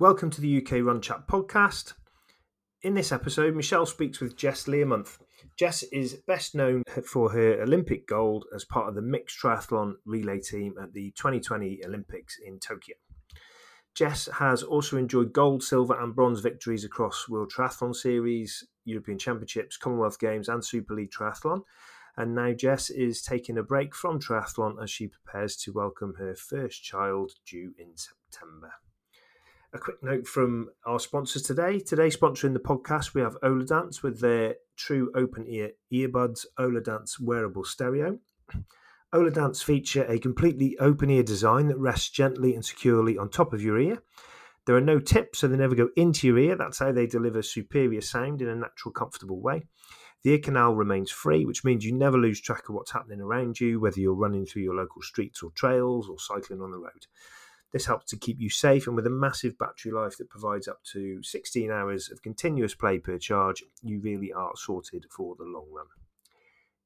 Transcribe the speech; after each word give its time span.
Welcome 0.00 0.30
to 0.30 0.40
the 0.40 0.58
UK 0.58 0.84
Run 0.84 1.00
Chat 1.00 1.26
podcast. 1.26 1.94
In 2.82 2.94
this 2.94 3.10
episode, 3.10 3.56
Michelle 3.56 3.84
speaks 3.84 4.20
with 4.20 4.36
Jess 4.36 4.66
Learmonth. 4.66 5.18
Jess 5.58 5.82
is 5.82 6.22
best 6.24 6.54
known 6.54 6.84
for 7.04 7.32
her 7.32 7.60
Olympic 7.60 8.06
gold 8.06 8.44
as 8.54 8.64
part 8.64 8.88
of 8.88 8.94
the 8.94 9.02
mixed 9.02 9.40
triathlon 9.42 9.94
relay 10.06 10.38
team 10.38 10.76
at 10.80 10.92
the 10.92 11.10
2020 11.16 11.80
Olympics 11.84 12.38
in 12.46 12.60
Tokyo. 12.60 12.94
Jess 13.92 14.28
has 14.34 14.62
also 14.62 14.98
enjoyed 14.98 15.32
gold, 15.32 15.64
silver, 15.64 16.00
and 16.00 16.14
bronze 16.14 16.38
victories 16.38 16.84
across 16.84 17.28
World 17.28 17.52
Triathlon 17.52 17.92
Series, 17.92 18.64
European 18.84 19.18
Championships, 19.18 19.76
Commonwealth 19.76 20.20
Games, 20.20 20.48
and 20.48 20.64
Super 20.64 20.94
League 20.94 21.10
Triathlon. 21.10 21.62
And 22.16 22.36
now 22.36 22.52
Jess 22.52 22.88
is 22.88 23.20
taking 23.20 23.58
a 23.58 23.64
break 23.64 23.96
from 23.96 24.20
triathlon 24.20 24.80
as 24.80 24.92
she 24.92 25.08
prepares 25.08 25.56
to 25.56 25.72
welcome 25.72 26.14
her 26.18 26.36
first 26.36 26.84
child 26.84 27.32
due 27.44 27.74
in 27.76 27.96
September. 27.96 28.74
A 29.74 29.78
quick 29.78 30.02
note 30.02 30.26
from 30.26 30.70
our 30.86 30.98
sponsors 30.98 31.42
today. 31.42 31.78
Today, 31.78 32.08
sponsoring 32.08 32.54
the 32.54 32.58
podcast, 32.58 33.12
we 33.12 33.20
have 33.20 33.36
Oladance 33.42 34.02
with 34.02 34.18
their 34.18 34.54
true 34.78 35.12
open 35.14 35.44
ear 35.46 35.72
earbuds, 35.92 36.46
Oladance 36.58 37.20
wearable 37.20 37.64
stereo. 37.64 38.18
Oladance 39.14 39.62
feature 39.62 40.06
a 40.08 40.18
completely 40.18 40.74
open 40.78 41.10
ear 41.10 41.22
design 41.22 41.68
that 41.68 41.76
rests 41.76 42.08
gently 42.08 42.54
and 42.54 42.64
securely 42.64 43.18
on 43.18 43.28
top 43.28 43.52
of 43.52 43.60
your 43.60 43.78
ear. 43.78 43.98
There 44.64 44.74
are 44.74 44.80
no 44.80 45.00
tips, 45.00 45.40
so 45.40 45.48
they 45.48 45.58
never 45.58 45.74
go 45.74 45.90
into 45.96 46.26
your 46.26 46.38
ear. 46.38 46.56
That's 46.56 46.78
how 46.78 46.92
they 46.92 47.06
deliver 47.06 47.42
superior 47.42 48.00
sound 48.00 48.40
in 48.40 48.48
a 48.48 48.54
natural, 48.54 48.92
comfortable 48.92 49.42
way. 49.42 49.64
The 50.22 50.30
ear 50.30 50.38
canal 50.38 50.76
remains 50.76 51.10
free, 51.10 51.44
which 51.44 51.62
means 51.62 51.84
you 51.84 51.92
never 51.92 52.16
lose 52.16 52.40
track 52.40 52.70
of 52.70 52.74
what's 52.74 52.92
happening 52.92 53.20
around 53.20 53.60
you, 53.60 53.80
whether 53.80 54.00
you're 54.00 54.14
running 54.14 54.46
through 54.46 54.62
your 54.62 54.76
local 54.76 55.02
streets 55.02 55.42
or 55.42 55.50
trails 55.50 56.08
or 56.08 56.18
cycling 56.18 56.62
on 56.62 56.70
the 56.70 56.78
road. 56.78 57.06
This 57.72 57.86
helps 57.86 58.06
to 58.06 58.16
keep 58.16 58.40
you 58.40 58.50
safe, 58.50 58.86
and 58.86 58.96
with 58.96 59.06
a 59.06 59.10
massive 59.10 59.58
battery 59.58 59.92
life 59.92 60.16
that 60.18 60.30
provides 60.30 60.68
up 60.68 60.82
to 60.92 61.22
16 61.22 61.70
hours 61.70 62.10
of 62.10 62.22
continuous 62.22 62.74
play 62.74 62.98
per 62.98 63.18
charge, 63.18 63.62
you 63.82 64.00
really 64.00 64.32
are 64.32 64.52
sorted 64.56 65.04
for 65.10 65.34
the 65.36 65.44
long 65.44 65.66
run 65.70 65.86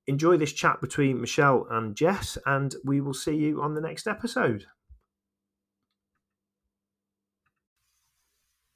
enjoy 0.07 0.37
this 0.37 0.53
chat 0.53 0.81
between 0.81 1.21
Michelle 1.21 1.67
and 1.71 1.97
Jess, 1.97 2.39
and 2.47 2.75
we 2.85 3.01
will 3.01 3.15
see 3.15 3.37
you 3.37 3.63
on 3.63 3.75
the 3.75 3.81
next 3.81 4.07
episode. 4.07 4.67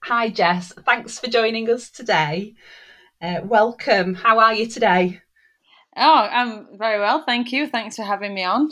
Hi, 0.04 0.28
Jess. 0.28 0.72
Thanks 0.84 1.18
for 1.18 1.28
joining 1.28 1.68
us 1.68 1.90
today. 1.90 2.54
Uh, 3.20 3.40
welcome. 3.42 4.14
How 4.14 4.38
are 4.38 4.54
you 4.54 4.66
today? 4.66 5.20
Oh, 5.96 6.28
I'm 6.30 6.78
very 6.78 7.00
well. 7.00 7.24
Thank 7.24 7.52
you. 7.52 7.66
Thanks 7.66 7.96
for 7.96 8.02
having 8.02 8.34
me 8.34 8.44
on. 8.44 8.70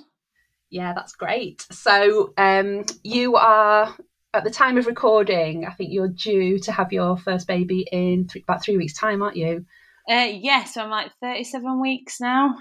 Yeah, 0.71 0.93
that's 0.95 1.15
great. 1.15 1.67
So, 1.71 2.33
um, 2.37 2.85
you 3.03 3.37
are 3.37 3.95
at 4.35 4.45
the 4.45 4.51
time 4.51 4.77
of 4.77 4.87
recording, 4.87 5.65
I 5.65 5.73
think 5.73 5.93
you're 5.93 6.09
due 6.09 6.59
to 6.61 6.73
have 6.73 6.93
your 6.93 7.17
first 7.17 7.47
baby 7.47 7.87
in 7.91 8.27
th- 8.27 8.43
about 8.43 8.63
three 8.63 8.77
weeks' 8.77 8.99
time, 8.99 9.23
aren't 9.23 9.37
you? 9.37 9.65
Uh, 10.11 10.29
yes, 10.33 10.77
I'm 10.77 10.91
like 10.91 11.13
37 11.23 11.81
weeks 11.81 12.21
now. 12.21 12.57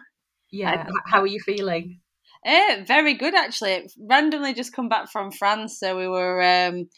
Yeah. 0.51 0.85
How 1.05 1.21
are 1.21 1.27
you 1.27 1.39
feeling? 1.39 1.99
Uh, 2.45 2.83
very 2.85 3.15
good, 3.15 3.33
actually. 3.33 3.89
Randomly 3.99 4.53
just 4.53 4.73
come 4.73 4.87
back 4.87 5.09
from 5.09 5.31
France, 5.31 5.79
so 5.79 5.97
we 5.97 6.07
were 6.07 6.41
um, 6.41 6.89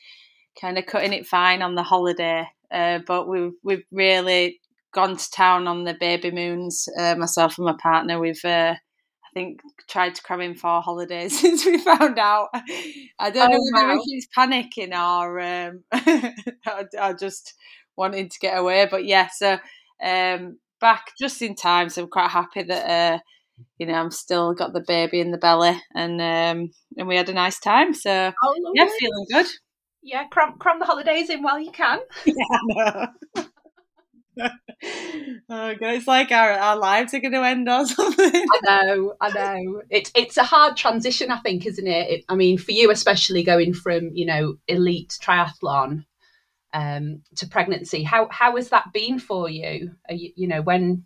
kind 0.59 0.77
of 0.77 0.85
cutting 0.85 1.13
it 1.13 1.25
fine 1.25 1.61
on 1.61 1.75
the 1.75 1.83
holiday. 1.83 2.47
Uh, 2.71 2.99
but 3.07 3.27
we've 3.29 3.53
we've 3.63 3.85
really 3.91 4.59
gone 4.93 5.15
to 5.15 5.31
town 5.31 5.67
on 5.67 5.83
the 5.83 5.93
baby 5.93 6.31
moons. 6.31 6.89
Uh, 6.99 7.15
myself 7.15 7.57
and 7.57 7.65
my 7.65 7.75
partner, 7.81 8.19
we've 8.19 8.43
uh, 8.43 8.75
think 9.35 9.59
tried 9.87 10.15
to 10.15 10.23
cram 10.23 10.41
in 10.41 10.55
four 10.55 10.81
holidays 10.81 11.39
since 11.41 11.63
we 11.65 11.77
found 11.77 12.17
out. 12.17 12.49
I 13.19 13.29
don't 13.29 13.53
oh, 13.53 13.57
know 13.57 13.87
whether 13.87 14.01
he's 14.03 14.27
panicking 14.35 14.95
or 14.95 15.39
um, 15.39 15.83
I, 16.99 17.13
just 17.13 17.53
wanting 17.95 18.29
to 18.29 18.39
get 18.39 18.57
away. 18.57 18.87
But 18.89 19.05
yeah, 19.05 19.27
so 19.27 19.59
um, 20.03 20.57
back 20.81 21.11
just 21.19 21.41
in 21.43 21.53
time, 21.55 21.89
so 21.89 22.03
I'm 22.03 22.09
quite 22.09 22.31
happy 22.31 22.63
that 22.63 22.89
uh, 22.89 23.19
you 23.77 23.85
know 23.85 23.93
I'm 23.93 24.11
still 24.11 24.53
got 24.53 24.73
the 24.73 24.83
baby 24.87 25.19
in 25.19 25.31
the 25.31 25.37
belly, 25.37 25.79
and 25.93 26.19
um, 26.21 26.71
and 26.97 27.07
we 27.07 27.17
had 27.17 27.29
a 27.29 27.33
nice 27.33 27.59
time. 27.59 27.93
So 27.93 28.31
oh, 28.43 28.71
yeah, 28.73 28.87
feeling 28.99 29.25
good. 29.31 29.47
Yeah, 30.01 30.27
cram 30.27 30.57
cram 30.57 30.79
the 30.79 30.85
holidays 30.85 31.29
in 31.29 31.43
while 31.43 31.59
you 31.59 31.71
can. 31.71 31.99
Yeah, 32.25 33.07
oh 35.49 35.75
god, 35.75 35.81
it's 35.81 36.07
like 36.07 36.31
our, 36.31 36.51
our 36.51 36.77
lives 36.77 37.13
are 37.13 37.19
going 37.19 37.33
to 37.33 37.43
end 37.43 37.69
or 37.69 37.85
something. 37.85 38.31
I 38.33 38.59
know, 38.63 39.13
I 39.21 39.29
know. 39.29 39.81
It's 39.89 40.11
it's 40.15 40.37
a 40.37 40.43
hard 40.43 40.77
transition, 40.77 41.31
I 41.31 41.39
think, 41.39 41.65
isn't 41.65 41.87
it? 41.87 42.09
it? 42.09 42.25
I 42.29 42.35
mean, 42.35 42.57
for 42.57 42.71
you 42.71 42.91
especially, 42.91 43.43
going 43.43 43.73
from 43.73 44.11
you 44.13 44.25
know 44.25 44.55
elite 44.67 45.17
triathlon 45.21 46.05
um, 46.73 47.21
to 47.37 47.47
pregnancy. 47.47 48.03
How 48.03 48.27
how 48.29 48.55
has 48.57 48.69
that 48.69 48.91
been 48.93 49.17
for 49.17 49.49
you? 49.49 49.91
you? 50.09 50.31
you, 50.35 50.47
know, 50.47 50.61
when 50.61 51.05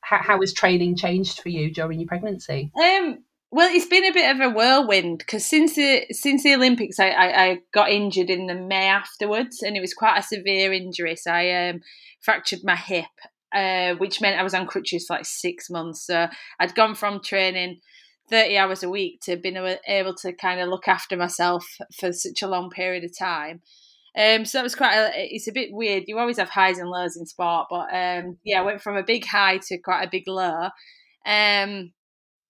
how, 0.00 0.18
how 0.22 0.40
has 0.40 0.52
training 0.52 0.96
changed 0.96 1.40
for 1.40 1.50
you 1.50 1.72
during 1.72 2.00
your 2.00 2.08
pregnancy? 2.08 2.72
Um, 2.80 3.18
well, 3.52 3.68
it's 3.70 3.86
been 3.86 4.06
a 4.06 4.14
bit 4.14 4.34
of 4.34 4.40
a 4.40 4.48
whirlwind 4.48 5.18
because 5.18 5.44
since 5.44 5.74
the 5.74 6.06
since 6.10 6.42
the 6.42 6.54
Olympics, 6.54 6.98
I, 6.98 7.10
I, 7.10 7.44
I, 7.44 7.58
got 7.74 7.90
injured 7.90 8.30
in 8.30 8.46
the 8.46 8.54
May 8.54 8.86
afterwards, 8.86 9.62
and 9.62 9.76
it 9.76 9.80
was 9.80 9.92
quite 9.92 10.18
a 10.18 10.22
severe 10.22 10.72
injury. 10.72 11.16
So 11.16 11.30
I 11.30 11.68
um, 11.68 11.82
fractured 12.22 12.60
my 12.64 12.76
hip, 12.76 13.04
uh, 13.54 13.92
which 13.96 14.22
meant 14.22 14.40
I 14.40 14.42
was 14.42 14.54
on 14.54 14.66
crutches 14.66 15.04
for 15.06 15.16
like 15.16 15.26
six 15.26 15.68
months. 15.68 16.06
So 16.06 16.28
I'd 16.58 16.74
gone 16.74 16.94
from 16.96 17.22
training. 17.22 17.80
30 18.30 18.56
hours 18.56 18.82
a 18.82 18.88
week 18.88 19.20
to 19.20 19.36
being 19.36 19.58
able 19.86 20.14
to 20.14 20.32
kind 20.32 20.58
of 20.58 20.68
look 20.68 20.88
after 20.88 21.18
myself 21.18 21.66
for 21.98 22.12
such 22.12 22.40
a 22.40 22.46
long 22.46 22.70
period 22.70 23.04
of 23.04 23.18
time. 23.18 23.60
Um, 24.16 24.46
so 24.46 24.56
that 24.56 24.62
was 24.62 24.74
quite. 24.74 24.94
A, 24.94 25.10
it's 25.14 25.48
a 25.48 25.52
bit 25.52 25.68
weird. 25.72 26.04
You 26.06 26.18
always 26.18 26.38
have 26.38 26.48
highs 26.48 26.78
and 26.78 26.88
lows 26.88 27.16
in 27.16 27.26
sport, 27.26 27.66
but 27.68 27.92
um, 27.92 28.38
yeah, 28.44 28.60
I 28.60 28.64
went 28.64 28.80
from 28.80 28.96
a 28.96 29.02
big 29.02 29.26
high 29.26 29.58
to 29.58 29.76
quite 29.76 30.04
a 30.04 30.10
big 30.10 30.26
low. 30.26 30.68
Um, 31.26 31.92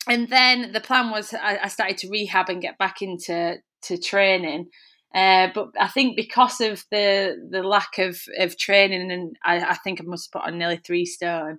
and 0.09 0.29
then 0.29 0.73
the 0.73 0.81
plan 0.81 1.11
was 1.11 1.33
I, 1.35 1.61
I, 1.65 1.69
started 1.69 1.99
to 1.99 2.09
rehab 2.09 2.49
and 2.49 2.63
get 2.63 2.79
back 2.79 3.03
into 3.03 3.59
to 3.83 3.99
training. 3.99 4.69
Uh, 5.15 5.49
but 5.55 5.69
I 5.79 5.89
think 5.89 6.17
because 6.17 6.61
of 6.61 6.85
the 6.91 7.37
the 7.51 7.63
lack 7.63 7.99
of, 7.99 8.21
of 8.39 8.59
training, 8.59 9.13
and 9.13 9.37
I, 9.45 9.61
I 9.61 9.75
think 9.75 10.01
I 10.01 10.05
must 10.05 10.33
have 10.33 10.43
put 10.43 10.49
on 10.49 10.59
nearly 10.59 10.79
three 10.79 11.07
stone. 11.07 11.59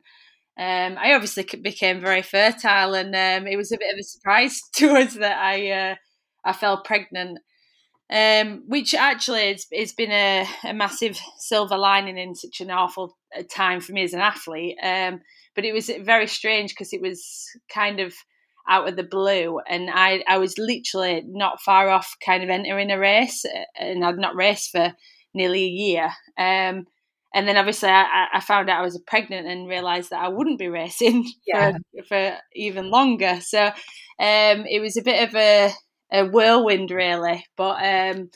Um, 0.57 0.97
I 0.99 1.13
obviously 1.13 1.47
became 1.61 2.01
very 2.01 2.21
fertile, 2.21 2.93
and 2.93 3.15
um, 3.15 3.47
it 3.47 3.57
was 3.57 3.71
a 3.71 3.77
bit 3.77 3.93
of 3.93 3.99
a 3.99 4.03
surprise 4.03 4.61
to 4.75 4.95
us 4.95 5.15
that 5.15 5.37
I 5.37 5.71
uh, 5.71 5.95
I 6.45 6.53
fell 6.53 6.81
pregnant 6.81 7.39
um, 8.13 8.63
which 8.67 8.93
actually 8.93 9.41
it's, 9.41 9.65
it's 9.71 9.93
been 9.93 10.11
a, 10.11 10.47
a, 10.65 10.73
massive 10.73 11.19
silver 11.39 11.77
lining 11.77 12.17
in 12.17 12.35
such 12.35 12.61
an 12.61 12.69
awful 12.69 13.17
uh, 13.37 13.41
time 13.49 13.79
for 13.79 13.91
me 13.91 14.03
as 14.03 14.13
an 14.13 14.19
athlete. 14.19 14.77
Um, 14.83 15.21
but 15.55 15.65
it 15.65 15.73
was 15.73 15.89
very 16.01 16.27
strange 16.27 16.71
because 16.71 16.93
it 16.93 17.01
was 17.01 17.49
kind 17.73 17.99
of 17.99 18.13
out 18.67 18.87
of 18.87 18.95
the 18.95 19.03
blue, 19.03 19.59
and 19.67 19.89
I 19.91 20.23
I 20.27 20.37
was 20.37 20.57
literally 20.57 21.23
not 21.25 21.61
far 21.61 21.89
off 21.89 22.15
kind 22.25 22.43
of 22.43 22.49
entering 22.49 22.91
a 22.91 22.99
race, 22.99 23.45
and 23.77 24.03
I'd 24.03 24.17
not 24.17 24.35
raced 24.35 24.71
for 24.71 24.93
nearly 25.33 25.63
a 25.63 25.67
year. 25.67 26.05
Um, 26.37 26.87
and 27.35 27.47
then 27.47 27.57
obviously 27.57 27.89
I, 27.89 28.27
I, 28.31 28.39
found 28.39 28.69
out 28.69 28.79
I 28.79 28.83
was 28.83 29.01
pregnant 29.07 29.47
and 29.47 29.67
realised 29.67 30.11
that 30.11 30.23
I 30.23 30.27
wouldn't 30.27 30.59
be 30.59 30.67
racing 30.67 31.27
yeah. 31.47 31.71
for, 31.71 32.03
for 32.07 32.37
even 32.53 32.91
longer. 32.91 33.39
So 33.41 33.65
um, 33.65 34.65
it 34.69 34.79
was 34.79 34.97
a 34.97 35.01
bit 35.01 35.27
of 35.27 35.35
a 35.35 35.71
a 36.11 36.25
whirlwind 36.27 36.91
really. 36.91 37.45
But 37.57 37.83
um, 37.83 38.29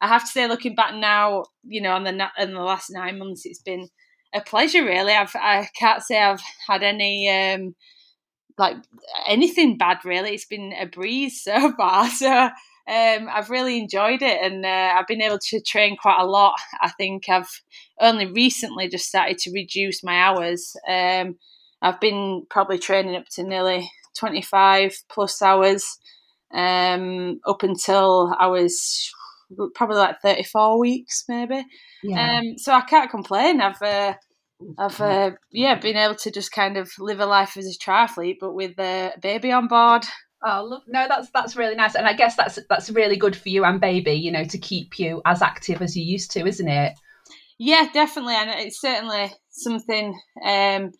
I 0.00 0.08
have 0.08 0.22
to 0.22 0.30
say, 0.30 0.46
looking 0.46 0.74
back 0.74 0.94
now, 0.94 1.44
you 1.64 1.80
know, 1.80 1.92
on 1.92 2.04
the 2.04 2.28
in 2.38 2.54
the 2.54 2.60
last 2.60 2.90
nine 2.90 3.18
months, 3.18 3.46
it's 3.46 3.62
been 3.62 3.88
a 4.34 4.40
pleasure. 4.40 4.84
Really, 4.84 5.12
I've 5.12 5.34
I 5.34 5.68
can't 5.78 6.02
say 6.02 6.20
I've 6.20 6.42
had 6.68 6.82
any 6.82 7.28
um, 7.30 7.74
like 8.58 8.76
anything 9.26 9.78
bad. 9.78 9.98
Really, 10.04 10.34
it's 10.34 10.46
been 10.46 10.72
a 10.72 10.86
breeze 10.86 11.42
so 11.42 11.72
far. 11.76 12.08
So. 12.08 12.50
Um, 12.84 13.28
I've 13.32 13.48
really 13.48 13.78
enjoyed 13.78 14.22
it 14.22 14.42
and 14.42 14.66
uh, 14.66 14.94
I've 14.98 15.06
been 15.06 15.22
able 15.22 15.38
to 15.38 15.60
train 15.60 15.96
quite 15.96 16.20
a 16.20 16.26
lot. 16.26 16.54
I 16.80 16.90
think 16.90 17.28
I've 17.28 17.48
only 18.00 18.26
recently 18.26 18.88
just 18.88 19.06
started 19.06 19.38
to 19.38 19.52
reduce 19.52 20.02
my 20.02 20.18
hours. 20.18 20.74
Um, 20.88 21.36
I've 21.80 22.00
been 22.00 22.44
probably 22.50 22.78
training 22.78 23.14
up 23.14 23.26
to 23.34 23.44
nearly 23.44 23.88
25 24.16 24.96
plus 25.08 25.42
hours 25.42 25.98
um, 26.52 27.40
up 27.46 27.62
until 27.62 28.34
I 28.38 28.46
was 28.46 29.10
probably 29.74 29.96
like 29.96 30.20
34 30.20 30.78
weeks, 30.78 31.24
maybe. 31.28 31.64
Yeah. 32.02 32.38
Um, 32.38 32.58
so 32.58 32.72
I 32.72 32.82
can't 32.82 33.10
complain. 33.10 33.60
I've, 33.60 33.82
uh, 33.82 34.14
I've, 34.78 35.00
uh, 35.00 35.30
yeah, 35.50 35.78
been 35.78 35.96
able 35.96 36.14
to 36.16 36.30
just 36.30 36.52
kind 36.52 36.76
of 36.76 36.90
live 36.98 37.20
a 37.20 37.26
life 37.26 37.56
as 37.56 37.66
a 37.66 37.78
triathlete, 37.78 38.38
but 38.40 38.54
with 38.54 38.78
a 38.78 39.12
baby 39.20 39.52
on 39.52 39.68
board. 39.68 40.04
Oh, 40.44 40.66
look, 40.68 40.82
no, 40.88 41.06
that's 41.08 41.30
that's 41.30 41.54
really 41.54 41.76
nice, 41.76 41.94
and 41.94 42.06
I 42.06 42.14
guess 42.14 42.34
that's 42.34 42.58
that's 42.68 42.90
really 42.90 43.16
good 43.16 43.36
for 43.36 43.48
you 43.48 43.64
and 43.64 43.80
baby, 43.80 44.12
you 44.12 44.32
know, 44.32 44.44
to 44.44 44.58
keep 44.58 44.98
you 44.98 45.22
as 45.24 45.40
active 45.40 45.80
as 45.80 45.96
you 45.96 46.04
used 46.04 46.32
to, 46.32 46.46
isn't 46.46 46.68
it? 46.68 46.94
Yeah, 47.58 47.88
definitely, 47.92 48.34
and 48.34 48.50
it's 48.50 48.80
certainly 48.80 49.32
something 49.50 50.18
um, 50.44 50.90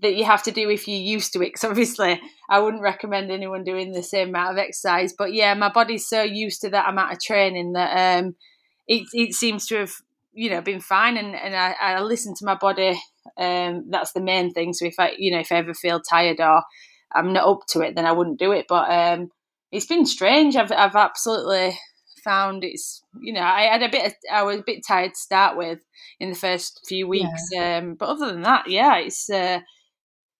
that 0.00 0.14
you 0.14 0.24
have 0.24 0.44
to 0.44 0.52
do 0.52 0.70
if 0.70 0.86
you're 0.86 0.96
used 0.96 1.32
to 1.32 1.40
it. 1.40 1.46
Because 1.46 1.64
obviously, 1.64 2.20
I 2.48 2.60
wouldn't 2.60 2.84
recommend 2.84 3.32
anyone 3.32 3.64
doing 3.64 3.90
the 3.90 4.02
same 4.02 4.28
amount 4.28 4.52
of 4.52 4.58
exercise. 4.58 5.12
But 5.16 5.32
yeah, 5.32 5.54
my 5.54 5.72
body's 5.72 6.06
so 6.06 6.22
used 6.22 6.60
to 6.60 6.70
that 6.70 6.88
amount 6.88 7.12
of 7.12 7.20
training 7.20 7.72
that 7.72 8.18
um, 8.18 8.36
it 8.86 9.08
it 9.12 9.34
seems 9.34 9.66
to 9.66 9.78
have 9.78 9.92
you 10.34 10.50
know 10.50 10.60
been 10.60 10.80
fine, 10.80 11.16
and 11.16 11.34
and 11.34 11.56
I, 11.56 11.74
I 11.80 12.00
listen 12.00 12.34
to 12.34 12.44
my 12.44 12.54
body. 12.54 13.00
Um, 13.38 13.86
that's 13.90 14.12
the 14.12 14.20
main 14.20 14.52
thing. 14.52 14.72
So 14.72 14.84
if 14.86 14.94
I 14.98 15.14
you 15.18 15.32
know 15.32 15.40
if 15.40 15.52
I 15.52 15.56
ever 15.56 15.74
feel 15.74 16.00
tired 16.00 16.40
or 16.40 16.62
I'm 17.14 17.32
not 17.32 17.48
up 17.48 17.60
to 17.70 17.80
it, 17.80 17.94
then 17.94 18.06
I 18.06 18.12
wouldn't 18.12 18.38
do 18.38 18.52
it. 18.52 18.66
But 18.68 18.90
um, 18.90 19.30
it's 19.72 19.86
been 19.86 20.06
strange. 20.06 20.56
I've 20.56 20.72
I've 20.72 20.96
absolutely 20.96 21.78
found 22.22 22.64
it's 22.64 23.02
you 23.20 23.32
know 23.32 23.42
I 23.42 23.62
had 23.62 23.82
a 23.82 23.90
bit 23.90 24.06
of, 24.06 24.12
I 24.32 24.42
was 24.42 24.60
a 24.60 24.64
bit 24.64 24.84
tired 24.86 25.12
to 25.14 25.20
start 25.20 25.56
with 25.56 25.78
in 26.20 26.30
the 26.30 26.36
first 26.36 26.80
few 26.88 27.06
weeks, 27.06 27.48
yeah. 27.52 27.78
um, 27.78 27.94
but 27.94 28.08
other 28.08 28.26
than 28.26 28.42
that, 28.42 28.68
yeah, 28.68 28.96
it's 28.98 29.28
uh, 29.30 29.60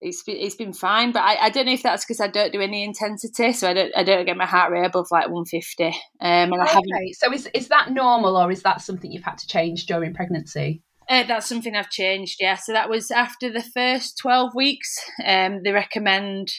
it's 0.01 0.23
been, 0.23 0.37
it's 0.37 0.55
been 0.55 0.73
fine. 0.73 1.11
But 1.11 1.23
I, 1.23 1.45
I 1.45 1.49
don't 1.49 1.65
know 1.65 1.73
if 1.73 1.83
that's 1.83 2.05
because 2.05 2.19
I 2.19 2.27
don't 2.27 2.53
do 2.53 2.61
any 2.61 2.83
intensity, 2.83 3.53
so 3.53 3.69
I 3.69 3.73
don't 3.73 3.91
I 3.95 4.03
don't 4.03 4.25
get 4.25 4.37
my 4.37 4.45
heart 4.45 4.71
rate 4.71 4.85
above 4.85 5.07
like 5.11 5.29
150. 5.29 5.85
Um, 5.85 5.93
and 6.19 6.53
okay. 6.53 6.61
I 6.61 6.67
haven't. 6.67 7.15
So 7.15 7.33
is 7.33 7.49
is 7.53 7.67
that 7.69 7.91
normal, 7.91 8.37
or 8.37 8.51
is 8.51 8.63
that 8.63 8.81
something 8.81 9.11
you've 9.11 9.23
had 9.23 9.37
to 9.39 9.47
change 9.47 9.85
during 9.85 10.13
pregnancy? 10.13 10.81
Uh, 11.07 11.23
that's 11.23 11.47
something 11.47 11.75
I've 11.75 11.89
changed, 11.89 12.37
yeah. 12.39 12.55
So 12.55 12.73
that 12.73 12.89
was 12.89 13.11
after 13.11 13.51
the 13.51 13.61
first 13.61 14.17
12 14.17 14.55
weeks. 14.55 14.97
Um, 15.23 15.61
they 15.63 15.71
recommend 15.71 16.51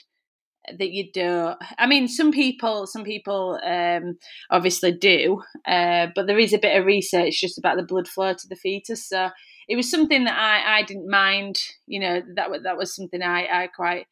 that 0.79 0.91
you 0.91 1.11
do. 1.13 1.53
I 1.79 1.87
mean, 1.87 2.09
some 2.09 2.33
people, 2.33 2.87
some 2.87 3.05
people 3.05 3.59
um, 3.65 4.19
obviously 4.51 4.93
do, 4.93 5.43
uh, 5.67 6.09
but 6.15 6.27
there 6.27 6.39
is 6.39 6.53
a 6.53 6.59
bit 6.59 6.79
of 6.79 6.87
research 6.87 7.41
just 7.41 7.59
about 7.59 7.77
the 7.77 7.83
blood 7.85 8.09
flow 8.09 8.33
to 8.33 8.49
the 8.49 8.57
fetus. 8.57 9.09
So 9.09 9.31
it 9.69 9.77
was 9.77 9.91
something 9.91 10.25
that 10.25 10.39
I, 10.39 10.79
I 10.79 10.83
didn't 10.83 11.11
mind. 11.11 11.57
You 11.87 12.01
know, 12.01 12.23
that 12.35 12.49
that 12.63 12.77
was 12.77 12.95
something 12.95 13.23
I, 13.23 13.65
I 13.65 13.67
quite 13.69 14.07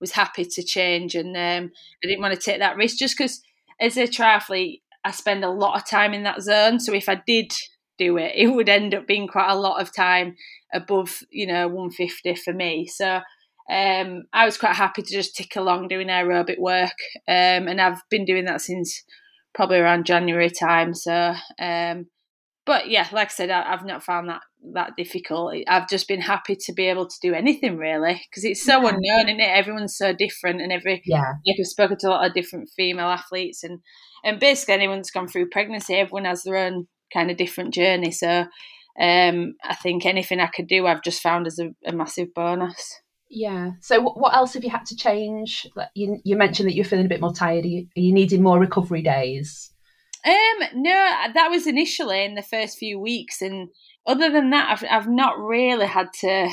was 0.00 0.12
happy 0.12 0.44
to 0.44 0.62
change, 0.62 1.14
and 1.14 1.36
um, 1.36 1.72
I 2.02 2.06
didn't 2.06 2.22
want 2.22 2.34
to 2.34 2.40
take 2.40 2.60
that 2.60 2.76
risk 2.76 2.98
just 2.98 3.16
because 3.16 3.42
as 3.80 3.96
a 3.96 4.02
triathlete, 4.02 4.80
I 5.04 5.10
spend 5.10 5.44
a 5.44 5.50
lot 5.50 5.76
of 5.76 5.88
time 5.88 6.12
in 6.12 6.24
that 6.24 6.42
zone. 6.42 6.80
So 6.80 6.92
if 6.92 7.08
I 7.08 7.22
did 7.26 7.52
do 7.98 8.16
it, 8.16 8.32
it 8.34 8.48
would 8.48 8.68
end 8.68 8.94
up 8.94 9.06
being 9.06 9.26
quite 9.28 9.50
a 9.50 9.58
lot 9.58 9.80
of 9.80 9.94
time 9.94 10.36
above, 10.72 11.22
you 11.30 11.46
know, 11.46 11.66
150 11.66 12.34
for 12.36 12.52
me. 12.52 12.86
So 12.86 13.20
um, 13.70 14.24
I 14.32 14.44
was 14.44 14.56
quite 14.56 14.76
happy 14.76 15.02
to 15.02 15.12
just 15.12 15.36
tick 15.36 15.56
along 15.56 15.88
doing 15.88 16.08
aerobic 16.08 16.58
work, 16.58 16.96
um, 17.28 17.68
and 17.68 17.80
I've 17.80 18.00
been 18.10 18.24
doing 18.24 18.46
that 18.46 18.60
since 18.60 19.04
probably 19.54 19.78
around 19.78 20.06
January 20.06 20.50
time. 20.50 20.94
So, 20.94 21.34
um, 21.58 22.06
but 22.68 22.90
yeah, 22.90 23.08
like 23.12 23.28
I 23.28 23.30
said, 23.30 23.50
I, 23.50 23.70
have 23.70 23.86
not 23.86 24.04
found 24.04 24.28
that 24.28 24.42
that 24.74 24.92
difficult. 24.94 25.54
I've 25.66 25.88
just 25.88 26.06
been 26.06 26.20
happy 26.20 26.54
to 26.54 26.72
be 26.74 26.84
able 26.84 27.08
to 27.08 27.16
do 27.22 27.32
anything 27.32 27.78
really 27.78 28.20
because 28.28 28.44
it's 28.44 28.62
so 28.62 28.82
yeah. 28.82 28.90
unknown, 28.90 29.28
isn't 29.30 29.40
it? 29.40 29.56
Everyone's 29.56 29.96
so 29.96 30.12
different, 30.12 30.60
and 30.60 30.70
every 30.70 31.02
yeah, 31.06 31.32
like 31.46 31.56
I've 31.58 31.66
spoken 31.66 31.96
to 32.00 32.08
a 32.08 32.10
lot 32.10 32.26
of 32.26 32.34
different 32.34 32.68
female 32.76 33.06
athletes, 33.06 33.64
and 33.64 33.80
and 34.22 34.38
basically 34.38 34.74
anyone 34.74 34.98
that's 34.98 35.10
gone 35.10 35.28
through 35.28 35.48
pregnancy, 35.48 35.94
everyone 35.94 36.26
has 36.26 36.42
their 36.42 36.56
own 36.56 36.88
kind 37.12 37.30
of 37.30 37.38
different 37.38 37.74
journey. 37.74 38.12
So. 38.12 38.46
Um, 39.00 39.54
I 39.62 39.76
think 39.76 40.04
anything 40.04 40.40
I 40.40 40.48
could 40.48 40.66
do, 40.66 40.88
I've 40.88 41.04
just 41.04 41.22
found 41.22 41.46
as 41.46 41.60
a, 41.60 41.68
a 41.86 41.92
massive 41.92 42.34
bonus. 42.34 43.00
Yeah. 43.30 43.70
So 43.80 44.00
what 44.02 44.34
else 44.34 44.54
have 44.54 44.64
you 44.64 44.70
had 44.70 44.86
to 44.86 44.96
change? 44.96 45.68
You, 45.94 46.18
you 46.24 46.36
mentioned 46.36 46.68
that 46.68 46.74
you're 46.74 46.84
feeling 46.84 47.06
a 47.06 47.08
bit 47.08 47.20
more 47.20 47.32
tired. 47.32 47.64
Are 47.64 47.68
you, 47.68 47.86
are 47.96 48.00
you 48.00 48.12
needing 48.12 48.42
more 48.42 48.58
recovery 48.58 49.02
days? 49.02 49.72
Um, 50.26 50.82
no, 50.82 51.10
that 51.34 51.48
was 51.50 51.66
initially 51.66 52.24
in 52.24 52.34
the 52.34 52.42
first 52.42 52.78
few 52.78 52.98
weeks, 52.98 53.40
and 53.40 53.68
other 54.06 54.30
than 54.30 54.50
that, 54.50 54.70
I've 54.70 54.84
I've 54.90 55.08
not 55.08 55.38
really 55.38 55.86
had 55.86 56.08
to 56.20 56.48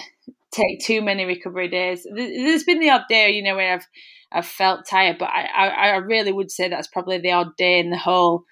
take 0.51 0.79
too 0.85 1.01
many 1.01 1.25
recovery 1.25 1.67
days. 1.67 2.05
There's 2.15 2.63
been 2.63 2.79
the 2.79 2.91
odd 2.91 3.03
day, 3.09 3.31
you 3.31 3.43
know, 3.43 3.55
where 3.55 3.73
I've 3.73 3.87
I've 4.31 4.45
felt 4.45 4.87
tired, 4.89 5.17
but 5.17 5.29
I 5.29 5.45
I, 5.45 5.67
I 5.67 5.95
really 5.97 6.31
would 6.31 6.51
say 6.51 6.69
that's 6.69 6.87
probably 6.87 7.17
the 7.17 7.31
odd 7.31 7.55
day 7.57 7.79
in 7.79 7.89
the 7.89 7.97
whole 7.97 8.43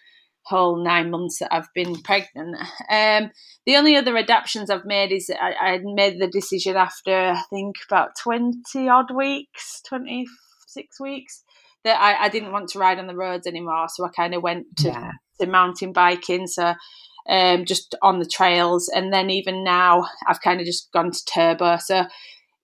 whole 0.45 0.83
nine 0.83 1.09
months 1.09 1.39
that 1.39 1.53
I've 1.53 1.73
been 1.73 2.01
pregnant. 2.01 2.57
Um, 2.89 3.31
the 3.65 3.77
only 3.77 3.95
other 3.95 4.17
adaptations 4.17 4.69
I've 4.69 4.85
made 4.85 5.11
is 5.11 5.29
I, 5.29 5.53
I 5.53 5.79
made 5.83 6.19
the 6.19 6.27
decision 6.27 6.75
after 6.75 7.15
I 7.15 7.41
think 7.49 7.75
about 7.87 8.11
twenty 8.21 8.89
odd 8.89 9.15
weeks, 9.15 9.81
twenty 9.87 10.25
six 10.67 10.99
weeks, 10.99 11.42
that 11.83 11.99
I, 11.99 12.25
I, 12.25 12.29
didn't 12.29 12.51
want 12.51 12.69
to 12.69 12.79
ride 12.79 12.99
on 12.99 13.07
the 13.07 13.15
roads 13.15 13.47
anymore. 13.47 13.87
So 13.89 14.05
I 14.05 14.09
kind 14.09 14.33
of 14.33 14.41
went 14.41 14.65
to, 14.77 14.87
yeah. 14.89 15.11
to 15.41 15.47
mountain 15.47 15.91
biking, 15.91 16.47
so 16.47 16.73
um, 17.27 17.65
just 17.65 17.95
on 18.01 18.19
the 18.19 18.25
trails, 18.25 18.89
and 18.93 19.11
then 19.11 19.29
even 19.29 19.63
now 19.63 20.05
I've 20.27 20.41
kind 20.41 20.59
of 20.59 20.65
just 20.65 20.91
gone 20.91 21.11
to 21.11 21.25
turbo. 21.25 21.77
So 21.77 22.05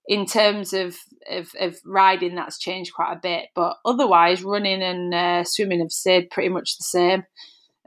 in 0.06 0.26
terms 0.26 0.72
of, 0.72 0.96
of, 1.30 1.50
of 1.60 1.76
riding, 1.84 2.34
that's 2.34 2.58
changed 2.58 2.92
quite 2.92 3.12
a 3.12 3.20
bit. 3.22 3.46
But 3.54 3.76
otherwise, 3.84 4.42
running 4.42 4.82
and 4.82 5.14
uh, 5.14 5.44
swimming 5.44 5.80
have 5.80 5.92
stayed 5.92 6.30
pretty 6.30 6.48
much 6.48 6.76
the 6.76 6.84
same. 6.84 7.24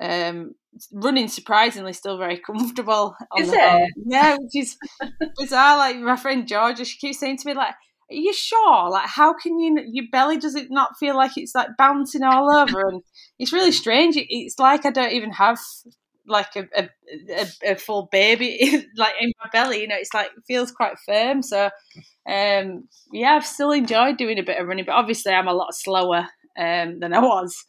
Um, 0.01 0.55
running 0.91 1.27
surprisingly 1.27 1.93
still 1.93 2.17
very 2.17 2.37
comfortable. 2.45 3.15
is 3.37 3.51
it? 3.51 3.89
Yeah, 4.05 4.37
which 4.39 4.55
is 4.55 4.77
bizarre. 5.37 5.77
Like 5.77 5.97
my 5.97 6.15
friend 6.15 6.47
Georgia, 6.47 6.85
she 6.85 6.97
keeps 6.97 7.19
saying 7.19 7.37
to 7.37 7.47
me, 7.47 7.53
like, 7.53 7.75
"Are 8.13 8.17
you 8.17 8.33
sure? 8.33 8.89
Like, 8.89 9.07
how 9.07 9.33
can 9.33 9.59
you? 9.59 9.77
Your 9.91 10.05
belly 10.11 10.37
does 10.37 10.55
it 10.55 10.67
not 10.69 10.97
feel 10.99 11.15
like 11.15 11.31
it's 11.35 11.55
like 11.55 11.69
bouncing 11.77 12.23
all 12.23 12.55
over?" 12.55 12.87
And 12.89 13.01
it's 13.39 13.53
really 13.53 13.71
strange. 13.71 14.15
It's 14.17 14.59
like 14.59 14.85
I 14.85 14.91
don't 14.91 15.13
even 15.13 15.31
have 15.31 15.59
like 16.25 16.55
a, 16.55 16.65
a, 16.75 16.89
a, 17.35 17.71
a 17.71 17.75
full 17.75 18.07
baby 18.11 18.87
like 18.97 19.13
in 19.19 19.33
my 19.43 19.49
belly. 19.51 19.81
You 19.81 19.87
know, 19.87 19.97
it's 19.97 20.13
like 20.13 20.27
it 20.27 20.43
feels 20.47 20.71
quite 20.71 20.95
firm. 21.05 21.41
So, 21.41 21.69
um, 22.29 22.87
yeah, 23.11 23.33
I've 23.33 23.45
still 23.45 23.71
enjoyed 23.71 24.17
doing 24.17 24.39
a 24.39 24.43
bit 24.43 24.59
of 24.59 24.67
running, 24.67 24.85
but 24.85 24.95
obviously 24.95 25.33
I'm 25.33 25.47
a 25.47 25.53
lot 25.53 25.75
slower 25.75 26.27
um, 26.57 26.99
than 26.99 27.13
I 27.13 27.19
was 27.19 27.65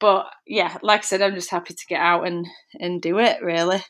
but 0.00 0.26
yeah, 0.46 0.76
like 0.82 1.00
I 1.00 1.04
said, 1.04 1.22
I'm 1.22 1.34
just 1.34 1.50
happy 1.50 1.74
to 1.74 1.86
get 1.88 2.00
out 2.00 2.26
and 2.26 2.46
and 2.78 3.02
do 3.02 3.18
it. 3.18 3.42
Really. 3.42 3.82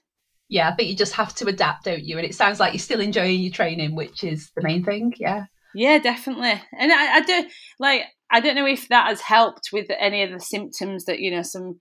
Yeah, 0.49 0.71
I 0.71 0.75
think 0.75 0.89
you 0.89 0.97
just 0.97 1.15
have 1.15 1.35
to 1.37 1.47
adapt, 1.47 1.85
don't 1.85 2.05
you? 2.05 2.17
And 2.17 2.25
it 2.25 2.35
sounds 2.35 2.59
like 2.59 2.73
you're 2.73 2.81
still 2.81 3.01
enjoying 3.01 3.41
your 3.41 3.53
training, 3.53 3.95
which 3.95 4.25
is 4.25 4.51
the 4.57 4.63
main 4.63 4.83
thing. 4.83 5.13
Yeah. 5.19 5.45
Yeah, 5.75 5.99
definitely. 5.99 6.61
And 6.79 6.93
I, 6.93 7.17
I 7.17 7.21
do 7.21 7.45
like 7.79 8.03
I 8.31 8.41
don't 8.41 8.55
know 8.57 8.67
if 8.67 8.89
that 8.89 9.09
has 9.09 9.21
helped 9.21 9.71
with 9.73 9.87
any 9.99 10.23
of 10.23 10.31
the 10.31 10.41
symptoms 10.41 11.05
that 11.05 11.21
you 11.21 11.31
know 11.31 11.43
some 11.43 11.81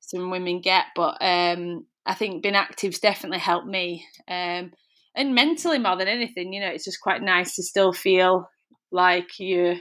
some 0.00 0.30
women 0.30 0.60
get, 0.60 0.86
but 0.96 1.16
um, 1.20 1.86
I 2.06 2.14
think 2.14 2.42
being 2.42 2.56
active's 2.56 2.98
definitely 2.98 3.38
helped 3.38 3.66
me. 3.66 4.04
Um, 4.28 4.72
and 5.14 5.34
mentally 5.34 5.78
more 5.78 5.96
than 5.96 6.08
anything, 6.08 6.52
you 6.52 6.60
know, 6.60 6.68
it's 6.68 6.84
just 6.84 7.00
quite 7.00 7.22
nice 7.22 7.54
to 7.56 7.62
still 7.62 7.92
feel 7.92 8.48
like 8.90 9.28
you're 9.38 9.76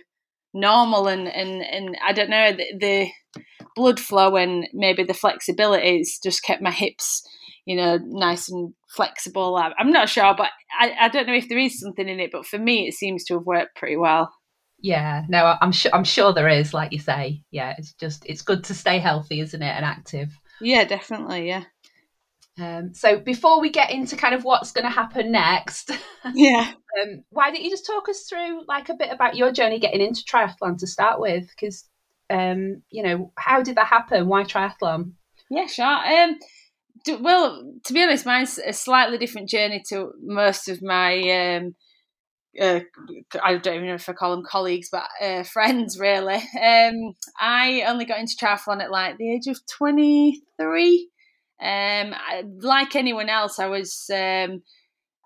normal 0.53 1.07
and 1.07 1.27
and 1.27 1.63
and 1.63 1.97
I 2.05 2.13
don't 2.13 2.29
know 2.29 2.51
the, 2.51 2.77
the 2.79 3.07
blood 3.75 3.99
flow 3.99 4.35
and 4.35 4.67
maybe 4.73 5.03
the 5.03 5.13
flexibility 5.13 5.97
has 5.99 6.19
just 6.23 6.43
kept 6.43 6.61
my 6.61 6.71
hips, 6.71 7.23
you 7.67 7.75
know, 7.75 7.99
nice 8.01 8.49
and 8.49 8.73
flexible. 8.95 9.61
I'm 9.77 9.91
not 9.91 10.07
sure, 10.07 10.33
but 10.37 10.49
I, 10.79 10.93
I 11.01 11.07
don't 11.09 11.27
know 11.27 11.33
if 11.33 11.49
there 11.49 11.57
is 11.57 11.77
something 11.77 12.07
in 12.07 12.21
it. 12.21 12.31
But 12.31 12.45
for 12.45 12.57
me, 12.57 12.87
it 12.87 12.93
seems 12.93 13.25
to 13.25 13.33
have 13.33 13.45
worked 13.45 13.75
pretty 13.75 13.97
well. 13.97 14.31
Yeah, 14.79 15.23
no, 15.27 15.57
I'm 15.61 15.73
sure. 15.73 15.93
I'm 15.93 16.05
sure 16.05 16.31
there 16.31 16.47
is. 16.47 16.73
Like 16.73 16.93
you 16.93 16.99
say, 16.99 17.43
yeah, 17.51 17.75
it's 17.77 17.91
just 17.93 18.25
it's 18.25 18.41
good 18.41 18.63
to 18.65 18.73
stay 18.73 18.99
healthy, 18.99 19.41
isn't 19.41 19.61
it, 19.61 19.65
and 19.65 19.83
active. 19.83 20.31
Yeah, 20.61 20.85
definitely. 20.85 21.49
Yeah. 21.49 21.63
Um, 22.57 22.93
so 22.93 23.19
before 23.19 23.59
we 23.59 23.69
get 23.69 23.91
into 23.91 24.15
kind 24.15 24.33
of 24.33 24.45
what's 24.45 24.71
going 24.71 24.85
to 24.85 24.89
happen 24.89 25.33
next, 25.33 25.91
yeah, 26.33 26.71
um, 27.01 27.23
why 27.31 27.51
don't 27.51 27.61
you 27.61 27.69
just 27.69 27.85
talk 27.85 28.07
us 28.07 28.27
through 28.29 28.61
like 28.65 28.87
a 28.87 28.95
bit 28.95 29.11
about 29.11 29.35
your 29.35 29.51
journey 29.51 29.77
getting 29.77 30.01
into 30.01 30.23
triathlon 30.23 30.77
to 30.77 30.87
start 30.87 31.19
with? 31.19 31.49
Because 31.49 31.83
um, 32.29 32.81
you 32.91 33.03
know, 33.03 33.33
how 33.37 33.61
did 33.61 33.75
that 33.75 33.87
happen? 33.87 34.27
Why 34.27 34.43
triathlon? 34.43 35.11
Yeah, 35.49 35.67
sure. 35.67 35.85
Um, 35.85 36.39
well, 37.15 37.73
to 37.83 37.93
be 37.93 38.03
honest, 38.03 38.25
mine's 38.25 38.57
a 38.57 38.73
slightly 38.73 39.17
different 39.17 39.49
journey 39.49 39.83
to 39.89 40.11
most 40.21 40.69
of 40.69 40.81
my. 40.81 41.57
Um, 41.57 41.75
uh, 42.59 42.79
I 43.43 43.57
don't 43.57 43.75
even 43.75 43.87
know 43.87 43.95
if 43.95 44.09
I 44.09 44.13
call 44.13 44.31
them 44.31 44.45
colleagues, 44.47 44.89
but 44.91 45.07
uh, 45.21 45.43
friends 45.43 45.99
really. 45.99 46.35
Um, 46.35 47.15
I 47.39 47.83
only 47.87 48.05
got 48.05 48.19
into 48.19 48.35
triathlon 48.35 48.81
at 48.81 48.91
like 48.91 49.17
the 49.17 49.31
age 49.31 49.47
of 49.47 49.59
23. 49.67 51.09
Um, 51.59 51.67
I, 52.13 52.43
like 52.59 52.95
anyone 52.95 53.29
else, 53.29 53.59
I 53.59 53.67
was. 53.67 54.09
Um, 54.13 54.63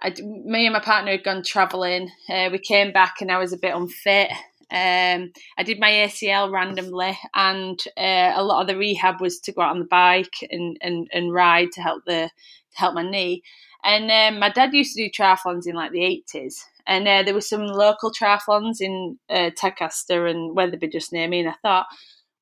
I, 0.03 0.15
me 0.19 0.65
and 0.65 0.73
my 0.73 0.79
partner 0.79 1.11
had 1.11 1.23
gone 1.23 1.43
travelling. 1.43 2.09
Uh, 2.27 2.49
we 2.51 2.57
came 2.57 2.91
back 2.91 3.21
and 3.21 3.31
I 3.31 3.37
was 3.37 3.53
a 3.53 3.57
bit 3.57 3.75
unfit. 3.75 4.31
Um, 4.71 5.31
I 5.57 5.63
did 5.63 5.79
my 5.79 5.91
ACL 5.91 6.51
randomly, 6.51 7.17
and 7.35 7.79
uh, 7.97 8.31
a 8.35 8.43
lot 8.43 8.61
of 8.61 8.67
the 8.67 8.77
rehab 8.77 9.19
was 9.19 9.39
to 9.41 9.51
go 9.51 9.61
out 9.61 9.71
on 9.71 9.79
the 9.79 9.85
bike 9.85 10.47
and, 10.49 10.77
and, 10.81 11.07
and 11.11 11.33
ride 11.33 11.71
to 11.73 11.81
help 11.81 12.03
the 12.05 12.29
to 12.73 12.77
help 12.77 12.95
my 12.95 13.03
knee. 13.03 13.43
And 13.83 14.09
um, 14.09 14.39
my 14.39 14.49
dad 14.49 14.73
used 14.73 14.95
to 14.95 15.03
do 15.03 15.11
triathlons 15.11 15.67
in 15.67 15.75
like 15.75 15.91
the 15.91 16.05
eighties, 16.05 16.63
and 16.87 17.07
uh, 17.07 17.23
there 17.23 17.33
were 17.33 17.41
some 17.41 17.65
local 17.65 18.11
triathlons 18.11 18.77
in 18.79 19.17
uh, 19.29 19.49
Tadcaster 19.61 20.29
and 20.29 20.55
Wetherby 20.55 20.87
just 20.87 21.11
near 21.11 21.27
me. 21.27 21.41
And 21.41 21.49
I 21.49 21.55
thought, 21.61 21.87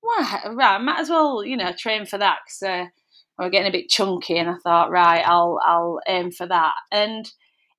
well, 0.04 0.56
right, 0.56 0.76
I 0.76 0.78
might 0.78 1.00
as 1.00 1.10
well, 1.10 1.44
you 1.44 1.58
know, 1.58 1.72
train 1.78 2.06
for 2.06 2.18
that 2.18 2.40
because 2.46 2.64
uh, 2.64 2.86
I 3.44 3.50
getting 3.50 3.70
a 3.70 3.72
bit 3.72 3.90
chunky. 3.90 4.38
And 4.38 4.50
I 4.50 4.56
thought, 4.64 4.92
right, 4.92 5.24
I'll 5.26 5.60
I'll 5.66 6.00
aim 6.08 6.32
for 6.32 6.46
that. 6.46 6.74
And 6.92 7.30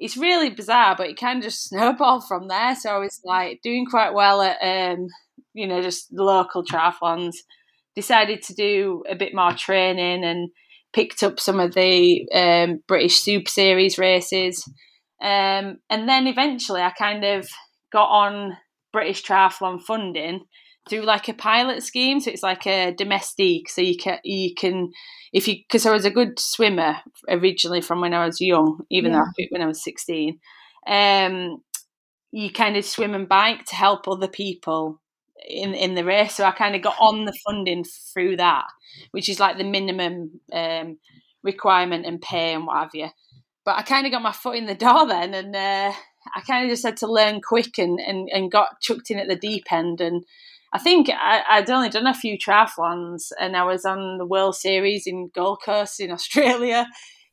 it's 0.00 0.16
really 0.16 0.50
bizarre, 0.50 0.96
but 0.96 1.08
it 1.08 1.20
kind 1.20 1.38
of 1.38 1.44
just 1.44 1.64
snowballed 1.68 2.26
from 2.26 2.48
there. 2.48 2.74
So 2.74 2.90
I 2.90 2.98
was 2.98 3.20
like 3.24 3.60
doing 3.62 3.86
quite 3.86 4.14
well 4.14 4.42
at, 4.42 4.56
um, 4.62 5.06
you 5.52 5.66
know, 5.66 5.82
just 5.82 6.12
local 6.12 6.64
triathlons. 6.64 7.36
Decided 7.94 8.42
to 8.42 8.54
do 8.54 9.02
a 9.08 9.16
bit 9.16 9.34
more 9.34 9.52
training 9.52 10.24
and 10.24 10.50
picked 10.92 11.22
up 11.22 11.38
some 11.38 11.60
of 11.60 11.74
the 11.74 12.26
um, 12.32 12.80
British 12.88 13.18
Super 13.18 13.50
Series 13.50 13.98
races. 13.98 14.64
Um, 15.20 15.78
and 15.90 16.08
then 16.08 16.26
eventually 16.26 16.80
I 16.80 16.90
kind 16.90 17.24
of 17.24 17.48
got 17.92 18.06
on 18.06 18.56
British 18.92 19.22
Triathlon 19.22 19.82
funding 19.82 20.44
through 20.90 21.02
like 21.02 21.28
a 21.28 21.34
pilot 21.34 21.82
scheme. 21.82 22.20
So 22.20 22.30
it's 22.30 22.42
like 22.42 22.66
a 22.66 22.92
domestique. 22.92 23.70
So 23.70 23.80
you 23.80 23.96
can, 23.96 24.18
you 24.24 24.54
can 24.54 24.92
if 25.32 25.46
you, 25.46 25.56
because 25.56 25.86
I 25.86 25.92
was 25.92 26.04
a 26.04 26.10
good 26.10 26.38
swimmer 26.38 26.96
originally 27.28 27.80
from 27.80 28.00
when 28.00 28.12
I 28.12 28.26
was 28.26 28.40
young, 28.40 28.80
even 28.90 29.12
yeah. 29.12 29.22
though 29.38 29.44
when 29.50 29.62
I 29.62 29.66
was 29.66 29.82
16. 29.82 30.38
Um, 30.86 31.62
you 32.32 32.50
kind 32.52 32.76
of 32.76 32.84
swim 32.84 33.14
and 33.14 33.28
bike 33.28 33.64
to 33.66 33.76
help 33.76 34.06
other 34.06 34.28
people 34.28 35.00
in 35.48 35.74
in 35.74 35.94
the 35.94 36.04
race. 36.04 36.34
So 36.34 36.44
I 36.44 36.52
kind 36.52 36.74
of 36.74 36.82
got 36.82 36.96
on 37.00 37.24
the 37.24 37.32
funding 37.44 37.84
through 37.84 38.36
that, 38.36 38.66
which 39.12 39.28
is 39.28 39.40
like 39.40 39.58
the 39.58 39.64
minimum 39.64 40.40
um, 40.52 40.98
requirement 41.42 42.06
and 42.06 42.20
pay 42.20 42.54
and 42.54 42.66
what 42.66 42.78
have 42.78 42.90
you. 42.94 43.08
But 43.64 43.76
I 43.76 43.82
kind 43.82 44.06
of 44.06 44.12
got 44.12 44.22
my 44.22 44.32
foot 44.32 44.56
in 44.56 44.66
the 44.66 44.74
door 44.74 45.06
then, 45.06 45.34
and 45.34 45.54
uh, 45.54 45.92
I 46.34 46.40
kind 46.46 46.64
of 46.64 46.70
just 46.70 46.84
had 46.84 46.96
to 46.98 47.12
learn 47.12 47.40
quick 47.40 47.78
and, 47.78 47.98
and, 48.00 48.28
and 48.32 48.50
got 48.50 48.80
chucked 48.80 49.10
in 49.10 49.18
at 49.18 49.28
the 49.28 49.36
deep 49.36 49.70
end. 49.70 50.00
And 50.00 50.24
I 50.72 50.78
think 50.78 51.10
I, 51.10 51.60
would 51.60 51.70
only 51.70 51.88
done 51.88 52.06
a 52.06 52.14
few 52.14 52.38
triathlons, 52.38 53.32
and 53.38 53.56
I 53.56 53.64
was 53.64 53.84
on 53.84 54.18
the 54.18 54.26
World 54.26 54.54
Series 54.54 55.04
in 55.06 55.30
Gold 55.34 55.60
Coast 55.64 55.98
in 55.98 56.12
Australia, 56.12 56.86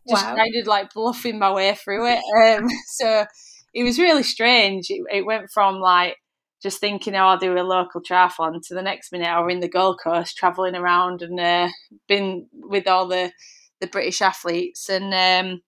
just 0.09 0.25
wow. 0.25 0.35
kind 0.35 0.55
of 0.59 0.67
like 0.67 0.93
bluffing 0.93 1.37
my 1.37 1.51
way 1.51 1.75
through 1.75 2.07
it. 2.07 2.21
Um, 2.43 2.67
so 2.87 3.25
it 3.73 3.83
was 3.83 3.99
really 3.99 4.23
strange. 4.23 4.89
It, 4.89 5.03
it 5.11 5.25
went 5.25 5.51
from 5.53 5.75
like 5.75 6.17
just 6.61 6.79
thinking, 6.79 7.15
oh, 7.15 7.19
I'll 7.19 7.37
do 7.37 7.57
a 7.57 7.61
local 7.61 8.01
triathlon 8.01 8.61
to 8.67 8.73
the 8.73 8.81
next 8.81 9.11
minute 9.11 9.27
I 9.27 9.39
was 9.39 9.53
in 9.53 9.59
the 9.59 9.69
Gold 9.69 9.99
Coast 10.03 10.35
traveling 10.35 10.75
around 10.75 11.21
and 11.21 11.39
uh, 11.39 11.69
been 12.07 12.47
with 12.51 12.87
all 12.87 13.07
the, 13.07 13.31
the 13.79 13.87
British 13.87 14.21
athletes. 14.21 14.89
And 14.89 15.13
um, 15.13 15.61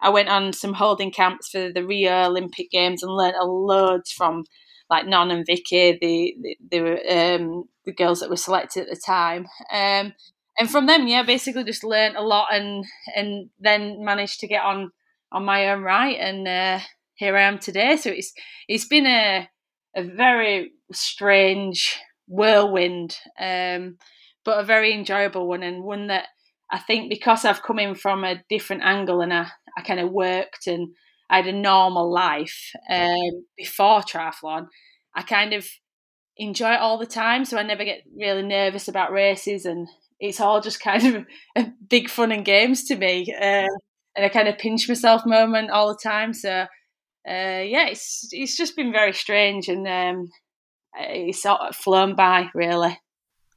I 0.00 0.10
went 0.10 0.28
on 0.28 0.52
some 0.52 0.74
holding 0.74 1.12
camps 1.12 1.50
for 1.50 1.70
the 1.72 1.86
Rio 1.86 2.24
Olympic 2.24 2.70
Games 2.70 3.04
and 3.04 3.12
learnt 3.12 3.36
a 3.40 3.44
loads 3.44 4.10
from 4.10 4.44
like 4.92 5.06
Non 5.06 5.30
and 5.30 5.46
Vicky, 5.46 5.98
the 5.98 6.36
the, 6.70 7.36
um, 7.36 7.64
the 7.86 7.92
girls 7.92 8.20
that 8.20 8.28
were 8.28 8.36
selected 8.36 8.82
at 8.82 8.90
the 8.90 9.02
time. 9.04 9.46
Um, 9.72 10.12
and 10.58 10.70
from 10.70 10.84
them, 10.86 11.06
yeah, 11.06 11.22
basically 11.22 11.64
just 11.64 11.82
learnt 11.82 12.16
a 12.16 12.22
lot 12.22 12.48
and 12.52 12.84
and 13.16 13.48
then 13.58 14.04
managed 14.04 14.40
to 14.40 14.46
get 14.46 14.62
on 14.62 14.92
on 15.32 15.46
my 15.46 15.70
own 15.70 15.82
right. 15.82 16.18
And 16.20 16.46
uh, 16.46 16.80
here 17.14 17.34
I 17.36 17.42
am 17.42 17.58
today. 17.58 17.96
So 17.96 18.10
it's 18.10 18.34
it's 18.68 18.86
been 18.86 19.06
a 19.06 19.48
a 19.96 20.02
very 20.02 20.72
strange 20.92 21.98
whirlwind, 22.28 23.16
um, 23.40 23.96
but 24.44 24.60
a 24.60 24.64
very 24.64 24.92
enjoyable 24.92 25.48
one 25.48 25.62
and 25.62 25.82
one 25.82 26.08
that 26.08 26.26
I 26.70 26.78
think 26.78 27.08
because 27.08 27.46
I've 27.46 27.62
come 27.62 27.78
in 27.78 27.94
from 27.94 28.24
a 28.24 28.42
different 28.50 28.82
angle 28.82 29.22
and 29.22 29.32
I, 29.32 29.46
I 29.78 29.82
kind 29.82 30.00
of 30.00 30.10
worked 30.10 30.66
and 30.66 30.88
I 31.32 31.36
had 31.36 31.46
a 31.46 31.52
normal 31.52 32.12
life 32.12 32.72
um, 32.90 33.46
before 33.56 34.02
triathlon, 34.02 34.66
I 35.16 35.22
kind 35.22 35.54
of 35.54 35.66
enjoy 36.36 36.74
it 36.74 36.80
all 36.80 36.98
the 36.98 37.06
time. 37.06 37.46
So 37.46 37.56
I 37.56 37.62
never 37.62 37.84
get 37.84 38.02
really 38.14 38.42
nervous 38.42 38.86
about 38.86 39.12
races 39.12 39.64
and 39.64 39.88
it's 40.20 40.40
all 40.40 40.60
just 40.60 40.80
kind 40.80 41.16
of 41.16 41.26
a 41.56 41.72
big 41.88 42.10
fun 42.10 42.32
and 42.32 42.44
games 42.44 42.84
to 42.84 42.96
me. 42.96 43.34
Uh, 43.34 43.66
and 44.14 44.26
I 44.26 44.28
kind 44.28 44.46
of 44.46 44.58
pinch 44.58 44.86
myself 44.90 45.24
moment 45.24 45.70
all 45.70 45.88
the 45.88 45.98
time. 46.02 46.34
So 46.34 46.50
uh, 46.50 46.66
yeah, 47.26 47.88
it's 47.88 48.28
it's 48.30 48.56
just 48.56 48.76
been 48.76 48.92
very 48.92 49.14
strange 49.14 49.68
and 49.68 49.88
um, 49.88 50.28
it's 50.98 51.42
sort 51.42 51.62
of 51.62 51.74
flown 51.74 52.14
by 52.14 52.50
really. 52.54 52.98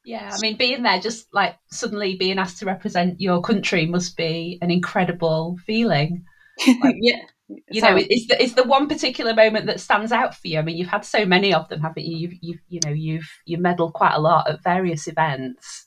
Yeah, 0.05 0.32
I 0.32 0.38
mean, 0.39 0.55
being 0.55 0.84
there, 0.84 1.01
just 1.01 1.27
like 1.34 1.55
suddenly 1.72 2.15
being 2.15 2.38
asked 2.38 2.60
to 2.60 2.65
represent 2.65 3.20
your 3.20 3.41
country 3.41 3.86
must 3.86 4.15
be 4.15 4.60
an 4.62 4.72
incredible 4.72 5.58
feeling. 5.65 6.24
Like, 6.82 6.96
yeah. 7.01 7.20
You 7.48 7.82
know, 7.82 7.96
is 7.96 8.28
the, 8.28 8.42
is 8.42 8.56
the 8.56 8.64
one 8.64 8.88
particular 8.88 9.34
moment 9.34 9.68
that 9.68 9.80
stands 9.80 10.12
out 10.12 10.34
for 10.36 10.48
you? 10.48 10.58
I 10.58 10.64
mean, 10.64 10.78
you've 10.78 10.88
had 10.90 11.06
so 11.06 11.25
many 11.25 11.54
of 11.54 11.70
them, 11.70 11.82
haven't 11.82 12.06
you? 12.06 12.18
You've, 12.18 12.34
you've 12.42 12.62
you 12.70 12.80
know, 12.84 12.92
you've 12.92 13.30
you 13.46 13.58
medalled 13.60 13.94
quite 13.94 14.16
a 14.16 14.22
lot 14.22 14.50
at 14.50 14.64
various 14.64 15.08
events. 15.08 15.86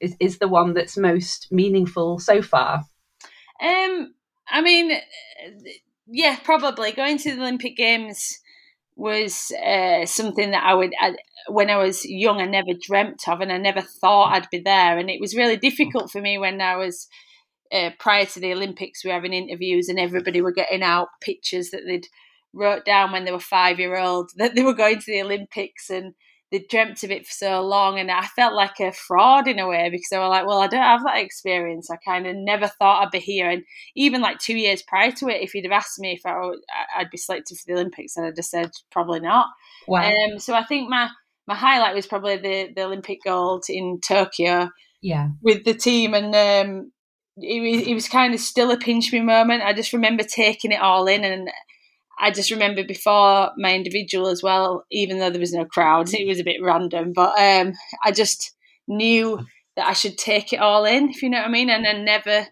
Is 0.00 0.16
is 0.18 0.38
the 0.38 0.48
one 0.48 0.74
that's 0.74 0.96
most 0.96 1.48
meaningful 1.50 2.18
so 2.18 2.40
far? 2.40 2.84
Um, 3.60 4.14
I 4.48 4.62
mean, 4.62 4.98
yeah, 6.06 6.38
probably 6.42 6.92
going 6.92 7.18
to 7.18 7.34
the 7.34 7.40
Olympic 7.42 7.76
Games 7.76 8.38
was 8.96 9.52
uh, 9.64 10.06
something 10.06 10.50
that 10.50 10.64
I 10.64 10.74
would, 10.74 10.92
I, 10.98 11.14
when 11.48 11.70
I 11.70 11.76
was 11.76 12.04
young, 12.04 12.40
I 12.40 12.46
never 12.46 12.72
dreamt 12.80 13.28
of, 13.28 13.40
and 13.40 13.52
I 13.52 13.58
never 13.58 13.80
thought 13.80 14.32
I'd 14.32 14.50
be 14.50 14.60
there. 14.60 14.98
And 14.98 15.08
it 15.08 15.20
was 15.20 15.36
really 15.36 15.56
difficult 15.56 16.10
for 16.10 16.20
me 16.20 16.38
when 16.38 16.60
I 16.60 16.76
was 16.76 17.08
uh, 17.72 17.90
prior 17.98 18.26
to 18.26 18.40
the 18.40 18.52
Olympics. 18.52 19.04
We 19.04 19.08
were 19.08 19.14
having 19.14 19.32
interviews, 19.32 19.88
and 19.88 19.98
everybody 19.98 20.40
were 20.40 20.52
getting 20.52 20.82
out 20.82 21.08
pictures 21.20 21.70
that 21.70 21.82
they'd 21.86 22.06
wrote 22.54 22.84
down 22.84 23.12
when 23.12 23.24
they 23.24 23.32
were 23.32 23.38
five 23.38 23.78
year 23.78 23.98
old 23.98 24.30
that 24.36 24.54
they 24.54 24.62
were 24.62 24.74
going 24.74 24.98
to 24.98 25.06
the 25.06 25.22
Olympics, 25.22 25.90
and 25.90 26.14
they 26.50 26.64
dreamt 26.70 27.02
of 27.02 27.10
it 27.10 27.26
for 27.26 27.32
so 27.32 27.60
long, 27.60 27.98
and 27.98 28.10
I 28.10 28.24
felt 28.24 28.54
like 28.54 28.80
a 28.80 28.92
fraud 28.92 29.48
in 29.48 29.58
a 29.58 29.68
way 29.68 29.90
because 29.90 30.08
they 30.10 30.18
were 30.18 30.28
like, 30.28 30.46
"Well, 30.46 30.60
I 30.60 30.66
don't 30.66 30.80
have 30.80 31.04
that 31.04 31.18
experience. 31.18 31.90
I 31.90 31.96
kind 31.96 32.26
of 32.26 32.36
never 32.36 32.68
thought 32.68 33.04
I'd 33.04 33.10
be 33.10 33.18
here." 33.18 33.50
And 33.50 33.64
even 33.94 34.22
like 34.22 34.38
two 34.38 34.56
years 34.56 34.82
prior 34.82 35.12
to 35.12 35.28
it, 35.28 35.42
if 35.42 35.54
you'd 35.54 35.66
have 35.66 35.72
asked 35.72 35.98
me 35.98 36.12
if 36.12 36.24
I 36.24 36.38
would, 36.38 36.60
I'd 36.96 37.10
be 37.10 37.18
selected 37.18 37.58
for 37.58 37.64
the 37.66 37.74
Olympics, 37.74 38.16
I'd 38.16 38.36
have 38.36 38.44
said 38.44 38.70
probably 38.90 39.20
not. 39.20 39.48
Wow. 39.86 40.10
Um, 40.10 40.38
so 40.38 40.54
I 40.54 40.64
think 40.64 40.88
my 40.88 41.10
my 41.46 41.54
highlight 41.54 41.94
was 41.94 42.06
probably 42.06 42.36
the 42.36 42.72
the 42.74 42.84
Olympic 42.84 43.18
gold 43.24 43.64
in 43.68 44.00
Tokyo. 44.00 44.70
Yeah, 45.02 45.28
with 45.42 45.64
the 45.64 45.74
team, 45.74 46.14
and 46.14 46.34
um, 46.34 46.92
it 47.40 47.60
was 47.60 47.86
it 47.86 47.94
was 47.94 48.08
kind 48.08 48.34
of 48.34 48.40
still 48.40 48.70
a 48.70 48.76
pinch 48.76 49.12
me 49.12 49.20
moment. 49.20 49.62
I 49.62 49.72
just 49.72 49.92
remember 49.92 50.24
taking 50.24 50.72
it 50.72 50.80
all 50.80 51.06
in 51.06 51.24
and 51.24 51.50
I 52.20 52.30
just 52.30 52.50
remember 52.50 52.82
before 52.84 53.52
my 53.56 53.74
individual 53.74 54.26
as 54.28 54.42
well, 54.42 54.84
even 54.90 55.18
though 55.18 55.30
there 55.30 55.40
was 55.40 55.52
no 55.52 55.64
crowd, 55.64 56.12
it 56.12 56.26
was 56.26 56.40
a 56.40 56.44
bit 56.44 56.62
random, 56.62 57.12
but 57.12 57.38
um, 57.38 57.74
I 58.04 58.10
just 58.10 58.56
knew 58.88 59.38
that 59.76 59.86
I 59.86 59.92
should 59.92 60.18
take 60.18 60.52
it 60.52 60.58
all 60.58 60.84
in, 60.84 61.10
if 61.10 61.22
you 61.22 61.30
know 61.30 61.38
what 61.38 61.46
I 61.46 61.50
mean, 61.50 61.70
and 61.70 61.86
I 61.86 61.92
never, 61.92 62.48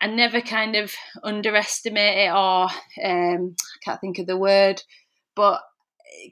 I 0.00 0.08
never 0.08 0.40
kind 0.40 0.74
of 0.74 0.92
underestimate 1.22 2.26
it 2.26 2.32
or 2.32 2.64
um, 3.04 3.54
I 3.54 3.78
can't 3.84 4.00
think 4.00 4.18
of 4.18 4.26
the 4.26 4.36
word, 4.36 4.82
but 5.36 5.60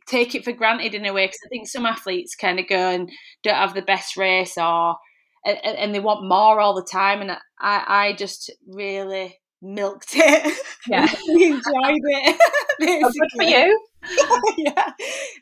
take 0.09 0.35
it 0.35 0.45
for 0.45 0.53
granted 0.53 0.95
in 0.95 1.07
a 1.07 1.13
way 1.13 1.27
because 1.27 1.41
I 1.47 1.49
think 1.49 1.69
some 1.69 1.87
athletes 1.87 2.35
kind 2.35 2.59
of 2.59 2.69
go 2.69 2.91
and 2.91 3.11
don't 3.45 3.55
have 3.55 3.75
the 3.75 3.83
best 3.83 4.17
race 4.17 4.59
or 4.59 4.97
and, 5.45 5.59
and 5.65 5.95
they 5.95 6.01
want 6.01 6.29
more 6.29 6.61
all 6.61 6.75
the 6.75 6.87
time, 6.91 7.21
and 7.21 7.33
I, 7.59 7.85
I 7.87 8.15
just 8.17 8.51
really 8.67 9.39
milked 9.63 10.13
it. 10.15 10.59
Yeah, 10.87 11.05
enjoyed 11.29 11.63
it. 11.65 12.41
oh, 12.83 13.13
good 13.13 13.31
for 13.37 13.43
you. 13.45 13.87
yeah, 14.59 14.93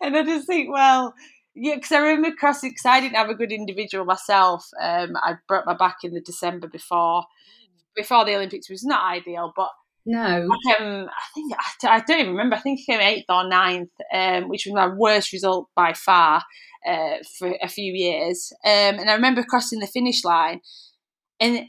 and 0.03 0.17
I 0.17 0.23
just 0.25 0.47
think, 0.47 0.71
well, 0.71 1.15
yeah, 1.55 1.77
because 1.77 1.93
I 1.93 1.99
remember 1.99 2.37
crossing 2.37 2.71
because 2.71 2.87
I 2.87 3.01
didn't 3.01 3.17
have 3.17 3.31
a 3.31 3.35
good 3.35 3.53
individual 3.53 4.05
myself. 4.05 4.69
Um, 4.81 5.17
I 5.17 5.35
broke 5.47 5.67
my 5.67 5.77
back 5.77 5.99
in 6.05 6.15
the 6.15 6.21
December 6.21 6.69
before 6.69 7.25
before 7.97 8.25
the 8.25 8.37
Olympics 8.37 8.71
was 8.71 8.85
not 8.85 9.13
ideal, 9.13 9.53
but 9.57 9.71
no, 10.11 10.21
I, 10.21 10.83
um, 10.83 11.07
I 11.11 11.23
think 11.35 11.53
I, 11.53 11.97
I, 11.97 12.01
don't 12.01 12.21
even 12.21 12.33
remember. 12.33 12.57
I 12.57 12.61
think 12.61 12.81
I 12.81 12.93
came 12.93 13.01
eighth 13.01 13.27
or 13.29 13.47
ninth, 13.47 13.91
um, 14.11 14.49
which 14.49 14.65
was 14.65 14.75
my 14.75 14.89
worst 14.89 15.35
result 15.35 15.69
by 15.77 15.93
far 15.93 16.43
uh, 16.89 17.17
for 17.39 17.55
a 17.63 17.69
few 17.69 17.93
years. 17.93 18.51
Um, 18.65 18.99
and 18.99 19.11
I 19.11 19.15
remember 19.15 19.43
crossing 19.43 19.81
the 19.81 19.87
finish 19.87 20.25
line, 20.25 20.63
and 21.39 21.67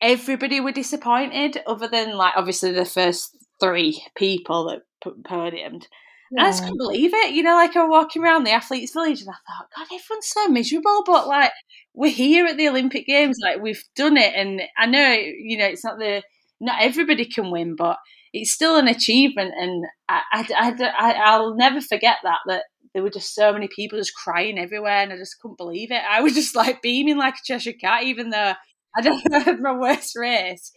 everybody 0.00 0.60
were 0.60 0.70
disappointed, 0.70 1.60
other 1.66 1.88
than 1.88 2.16
like 2.16 2.34
obviously 2.36 2.70
the 2.70 2.84
first 2.84 3.36
three 3.60 4.00
people 4.14 4.68
that 4.68 4.82
podiumed. 5.24 5.86
Yeah. 6.30 6.44
I 6.44 6.50
just 6.50 6.62
couldn't 6.62 6.78
believe 6.78 7.12
it. 7.12 7.32
You 7.32 7.42
know, 7.42 7.56
like 7.56 7.74
I 7.74 7.82
was 7.82 7.90
walking 7.90 8.22
around 8.22 8.44
the 8.44 8.52
athletes' 8.52 8.92
village 8.92 9.22
and 9.22 9.30
I 9.30 9.32
thought, 9.32 9.68
God, 9.76 9.86
everyone's 9.86 10.28
so 10.28 10.46
miserable, 10.46 11.02
but 11.04 11.26
like 11.26 11.50
we're 11.94 12.12
here 12.12 12.46
at 12.46 12.56
the 12.56 12.68
Olympic 12.68 13.08
Games, 13.08 13.38
like 13.42 13.60
we've 13.60 13.82
done 13.96 14.16
it, 14.16 14.34
and 14.36 14.62
I 14.78 14.86
know 14.86 15.10
you 15.10 15.58
know 15.58 15.66
it's 15.66 15.84
not 15.84 15.98
the 15.98 16.22
not 16.62 16.80
everybody 16.80 17.26
can 17.26 17.50
win, 17.50 17.76
but 17.76 17.98
it's 18.32 18.50
still 18.50 18.76
an 18.76 18.88
achievement, 18.88 19.52
and 19.58 19.84
I, 20.08 20.22
I, 20.32 20.92
I, 20.98 21.12
I'll 21.24 21.54
never 21.54 21.80
forget 21.80 22.16
that 22.22 22.38
that 22.46 22.62
there 22.94 23.02
were 23.02 23.10
just 23.10 23.34
so 23.34 23.52
many 23.52 23.68
people 23.74 23.98
just 23.98 24.14
crying 24.14 24.58
everywhere, 24.58 25.02
and 25.02 25.12
I 25.12 25.16
just 25.16 25.38
couldn't 25.40 25.58
believe 25.58 25.90
it. 25.90 26.02
I 26.08 26.20
was 26.20 26.34
just 26.40 26.56
like 26.56 26.82
beaming 26.82 27.18
like 27.18 27.34
a 27.34 27.44
Cheshire 27.44 27.72
cat, 27.72 28.04
even 28.04 28.30
though 28.30 28.54
I 28.96 29.00
don't 29.00 29.32
have 29.44 29.60
my 29.60 29.72
worst 29.72 30.16
race. 30.16 30.72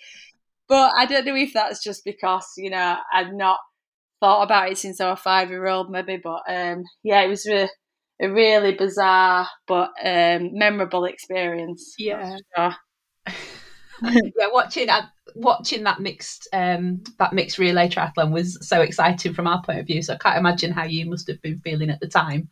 But 0.67 0.91
I 0.97 1.05
don't 1.05 1.25
know 1.25 1.35
if 1.35 1.53
that's 1.53 1.83
just 1.83 2.03
because, 2.03 2.47
you 2.57 2.71
know, 2.71 2.97
I've 3.13 3.33
not 3.33 3.59
thought 4.19 4.43
about 4.43 4.71
it 4.71 4.77
since 4.79 4.99
I 4.99 5.09
was 5.11 5.19
five 5.19 5.49
year 5.49 5.67
old, 5.67 5.91
maybe. 5.91 6.19
But 6.21 6.41
um, 6.49 6.83
yeah, 7.03 7.21
it 7.21 7.29
was 7.29 7.45
a, 7.45 7.69
a 8.19 8.31
really 8.31 8.73
bizarre 8.73 9.47
but 9.67 9.91
um, 10.03 10.49
memorable 10.53 11.05
experience. 11.05 11.93
Yeah. 11.99 12.71
Yeah, 14.03 14.47
watching 14.51 14.87
that 14.87 15.09
watching 15.35 15.83
that 15.83 15.99
mixed 15.99 16.47
um, 16.53 17.03
that 17.19 17.33
mixed 17.33 17.57
relay 17.57 17.87
triathlon 17.87 18.31
was 18.31 18.57
so 18.67 18.81
exciting 18.81 19.33
from 19.33 19.47
our 19.47 19.61
point 19.61 19.79
of 19.79 19.87
view. 19.87 20.01
So 20.01 20.13
I 20.13 20.17
can't 20.17 20.37
imagine 20.37 20.71
how 20.71 20.83
you 20.85 21.05
must 21.09 21.27
have 21.27 21.41
been 21.41 21.59
feeling 21.59 21.89
at 21.89 21.99
the 21.99 22.07
time. 22.07 22.49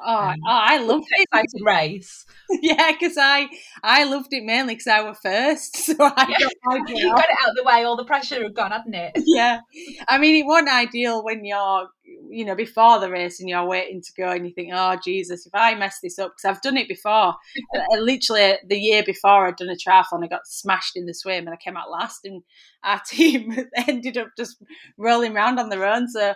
Oh, 0.00 0.16
um, 0.16 0.36
oh 0.46 0.50
I 0.50 0.78
loved 0.82 1.06
it. 1.10 1.28
Race. 1.62 2.24
yeah, 2.62 2.92
because 2.92 3.16
I 3.18 3.48
I 3.82 4.04
loved 4.04 4.32
it 4.32 4.44
mainly 4.44 4.74
because 4.74 4.86
I 4.86 5.02
were 5.02 5.14
first, 5.14 5.76
so 5.84 5.94
I 5.98 6.26
yeah. 6.28 6.46
got, 6.64 6.88
you 6.88 7.14
got 7.14 7.24
it 7.24 7.36
out 7.42 7.50
of 7.50 7.56
the 7.56 7.64
way. 7.64 7.84
All 7.84 7.96
the 7.96 8.04
pressure 8.04 8.42
had 8.42 8.54
gone, 8.54 8.70
hadn't 8.70 8.94
it? 8.94 9.12
Yeah, 9.26 9.60
I 10.08 10.18
mean, 10.18 10.36
it 10.36 10.46
wasn't 10.46 10.70
ideal 10.70 11.24
when 11.24 11.44
you're 11.44 11.88
you 12.30 12.44
know 12.44 12.54
before 12.54 13.00
the 13.00 13.10
race 13.10 13.40
and 13.40 13.48
you're 13.48 13.66
waiting 13.66 14.00
to 14.00 14.12
go 14.16 14.30
and 14.30 14.46
you 14.46 14.52
think, 14.52 14.70
oh 14.72 14.96
Jesus, 15.02 15.46
if 15.46 15.54
I 15.54 15.74
mess 15.74 15.98
this 16.02 16.18
up 16.18 16.32
because 16.32 16.56
I've 16.56 16.62
done 16.62 16.76
it 16.76 16.88
before. 16.88 17.34
Uh, 17.74 17.98
literally 17.98 18.54
the 18.66 18.78
year 18.78 19.02
before 19.02 19.46
I'd 19.46 19.56
done 19.56 19.68
a 19.68 19.76
triathlon, 19.76 20.24
I 20.24 20.28
got 20.28 20.46
smashed 20.46 20.96
in 20.96 21.06
the 21.06 21.14
swim 21.14 21.46
and 21.46 21.54
I 21.54 21.56
came 21.56 21.76
out 21.76 21.90
last, 21.90 22.24
and 22.24 22.42
our 22.84 23.00
team 23.06 23.56
ended 23.88 24.16
up 24.16 24.28
just 24.36 24.62
rolling 24.96 25.34
around 25.34 25.58
on 25.58 25.68
their 25.68 25.84
own. 25.84 26.08
So 26.08 26.34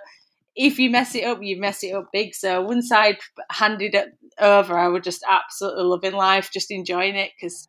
if 0.55 0.79
you 0.79 0.91
mess 0.91 1.15
it 1.15 1.25
up, 1.25 1.39
you 1.43 1.59
mess 1.61 1.83
it 1.83 1.95
up 1.95 2.09
big. 2.13 2.35
So 2.35 2.63
once 2.63 2.93
I'd 2.93 3.19
handed 3.51 3.95
it 3.95 4.09
over, 4.39 4.79
I 4.79 4.89
was 4.89 5.03
just 5.03 5.25
absolutely 5.29 5.85
loving 5.85 6.13
life, 6.13 6.51
just 6.53 6.71
enjoying 6.71 7.17
it 7.17 7.33
because 7.39 7.69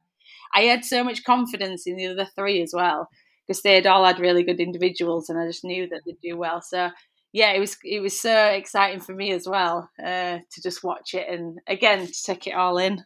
I 0.53 0.61
had 0.61 0.85
so 0.85 1.03
much 1.03 1.23
confidence 1.23 1.87
in 1.87 1.95
the 1.95 2.07
other 2.07 2.27
three 2.35 2.61
as 2.61 2.73
well 2.73 3.09
because 3.47 3.61
they'd 3.61 3.87
all 3.87 4.05
had 4.05 4.19
really 4.19 4.43
good 4.43 4.59
individuals, 4.59 5.29
and 5.29 5.39
I 5.39 5.47
just 5.47 5.63
knew 5.63 5.87
that 5.89 6.01
they'd 6.05 6.19
do 6.21 6.37
well. 6.37 6.61
So 6.61 6.91
yeah, 7.31 7.51
it 7.51 7.59
was 7.59 7.77
it 7.83 7.99
was 7.99 8.19
so 8.19 8.45
exciting 8.47 8.99
for 8.99 9.13
me 9.13 9.31
as 9.31 9.47
well 9.47 9.89
uh, 9.99 10.37
to 10.39 10.61
just 10.61 10.83
watch 10.83 11.13
it 11.13 11.27
and 11.27 11.59
again 11.67 12.05
to 12.05 12.23
take 12.23 12.47
it 12.47 12.53
all 12.53 12.77
in. 12.77 13.03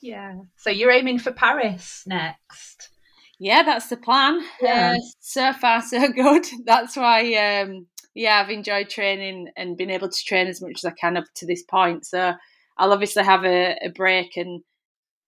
Yeah. 0.00 0.34
So 0.56 0.70
you're 0.70 0.90
aiming 0.90 1.18
for 1.18 1.32
Paris 1.32 2.02
next. 2.06 2.90
Yeah, 3.38 3.62
that's 3.62 3.88
the 3.88 3.96
plan. 3.96 4.40
Yeah. 4.60 4.94
Uh, 4.96 5.00
so 5.20 5.52
far, 5.52 5.82
so 5.82 6.08
good. 6.12 6.46
That's 6.64 6.96
why 6.96 7.34
um, 7.34 7.86
yeah, 8.16 8.40
I've 8.40 8.50
enjoyed 8.50 8.88
training 8.88 9.50
and 9.56 9.76
been 9.76 9.90
able 9.90 10.08
to 10.08 10.24
train 10.24 10.46
as 10.46 10.62
much 10.62 10.82
as 10.82 10.84
I 10.86 10.90
can 10.90 11.18
up 11.18 11.26
to 11.36 11.46
this 11.46 11.62
point. 11.62 12.06
So 12.06 12.32
I'll 12.78 12.92
obviously 12.92 13.22
have 13.24 13.44
a, 13.44 13.76
a 13.82 13.90
break 13.90 14.36
and 14.36 14.62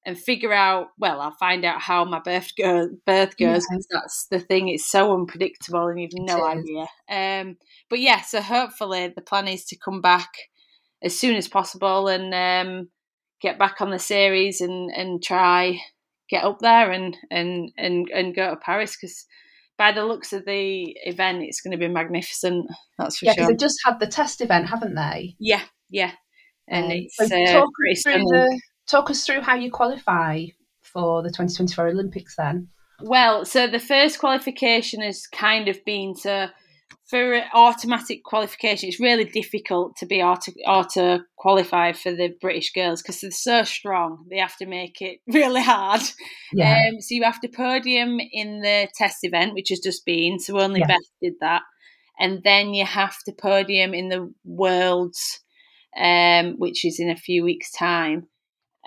and 0.06 0.18
figure 0.18 0.54
out. 0.54 0.88
Well, 0.98 1.20
I'll 1.20 1.32
find 1.32 1.66
out 1.66 1.82
how 1.82 2.04
my 2.06 2.20
birth 2.20 2.52
go, 2.56 2.88
birth 3.06 3.36
goes 3.36 3.66
because 3.68 3.86
yeah. 3.90 4.00
that's 4.00 4.26
the 4.30 4.40
thing. 4.40 4.68
It's 4.68 4.86
so 4.86 5.12
unpredictable, 5.12 5.88
and 5.88 6.00
you've 6.00 6.12
no 6.14 6.46
idea. 6.46 6.86
Um, 7.10 7.58
but 7.90 8.00
yeah, 8.00 8.22
so 8.22 8.40
hopefully 8.40 9.12
the 9.14 9.20
plan 9.20 9.48
is 9.48 9.66
to 9.66 9.76
come 9.76 10.00
back 10.00 10.30
as 11.02 11.16
soon 11.16 11.36
as 11.36 11.46
possible 11.46 12.08
and 12.08 12.34
um, 12.34 12.88
get 13.40 13.58
back 13.58 13.82
on 13.82 13.90
the 13.90 13.98
series 13.98 14.62
and 14.62 14.90
and 14.90 15.22
try 15.22 15.78
get 16.30 16.44
up 16.44 16.60
there 16.60 16.90
and 16.90 17.18
and 17.30 17.70
and 17.76 18.08
and 18.14 18.34
go 18.34 18.50
to 18.50 18.56
Paris 18.56 18.96
because 18.96 19.26
by 19.78 19.92
the 19.92 20.04
looks 20.04 20.32
of 20.32 20.44
the 20.44 20.96
event, 21.04 21.42
it's 21.42 21.60
going 21.60 21.70
to 21.70 21.78
be 21.78 21.88
magnificent. 21.88 22.68
That's 22.98 23.18
for 23.18 23.26
yeah, 23.26 23.34
sure. 23.34 23.42
Yeah, 23.42 23.48
they've 23.48 23.58
just 23.58 23.78
had 23.84 24.00
the 24.00 24.08
test 24.08 24.40
event, 24.40 24.66
haven't 24.66 24.96
they? 24.96 25.36
Yeah, 25.38 25.62
yeah. 25.88 26.12
And 26.66 26.86
um, 26.86 26.90
it's 26.92 27.16
so 27.16 27.24
uh, 27.24 27.52
talk, 27.52 27.70
us 27.90 28.02
the, 28.02 28.60
talk 28.88 29.10
us 29.10 29.24
through 29.24 29.40
how 29.40 29.54
you 29.54 29.70
qualify 29.70 30.44
for 30.82 31.22
the 31.22 31.28
2024 31.28 31.88
Olympics 31.88 32.34
then. 32.36 32.68
Well, 33.00 33.44
so 33.44 33.68
the 33.68 33.78
first 33.78 34.18
qualification 34.18 35.00
has 35.02 35.26
kind 35.26 35.68
of 35.68 35.82
been 35.84 36.14
to 36.22 36.52
for 37.08 37.40
automatic 37.54 38.22
qualification, 38.22 38.88
it's 38.88 39.00
really 39.00 39.24
difficult 39.24 39.96
to 39.96 40.06
be 40.06 40.22
auto, 40.22 40.52
auto 40.66 41.20
qualify 41.38 41.92
for 41.92 42.12
the 42.12 42.34
British 42.38 42.72
girls 42.72 43.00
because 43.00 43.20
they're 43.20 43.30
so 43.30 43.62
strong. 43.62 44.26
They 44.30 44.38
have 44.38 44.56
to 44.58 44.66
make 44.66 45.00
it 45.00 45.20
really 45.26 45.62
hard. 45.62 46.02
Yeah. 46.52 46.82
Um, 46.88 47.00
so 47.00 47.14
you 47.14 47.24
have 47.24 47.40
to 47.40 47.48
podium 47.48 48.18
in 48.20 48.60
the 48.60 48.88
test 48.94 49.18
event, 49.22 49.54
which 49.54 49.70
has 49.70 49.80
just 49.80 50.04
been. 50.04 50.38
So 50.38 50.60
only 50.60 50.80
yeah. 50.80 50.88
Beth 50.88 50.98
did 51.22 51.34
that, 51.40 51.62
and 52.18 52.42
then 52.44 52.74
you 52.74 52.84
have 52.84 53.16
to 53.24 53.32
podium 53.32 53.94
in 53.94 54.10
the 54.10 54.30
Worlds, 54.44 55.40
um, 55.98 56.56
which 56.58 56.84
is 56.84 57.00
in 57.00 57.08
a 57.08 57.16
few 57.16 57.42
weeks' 57.42 57.72
time. 57.72 58.26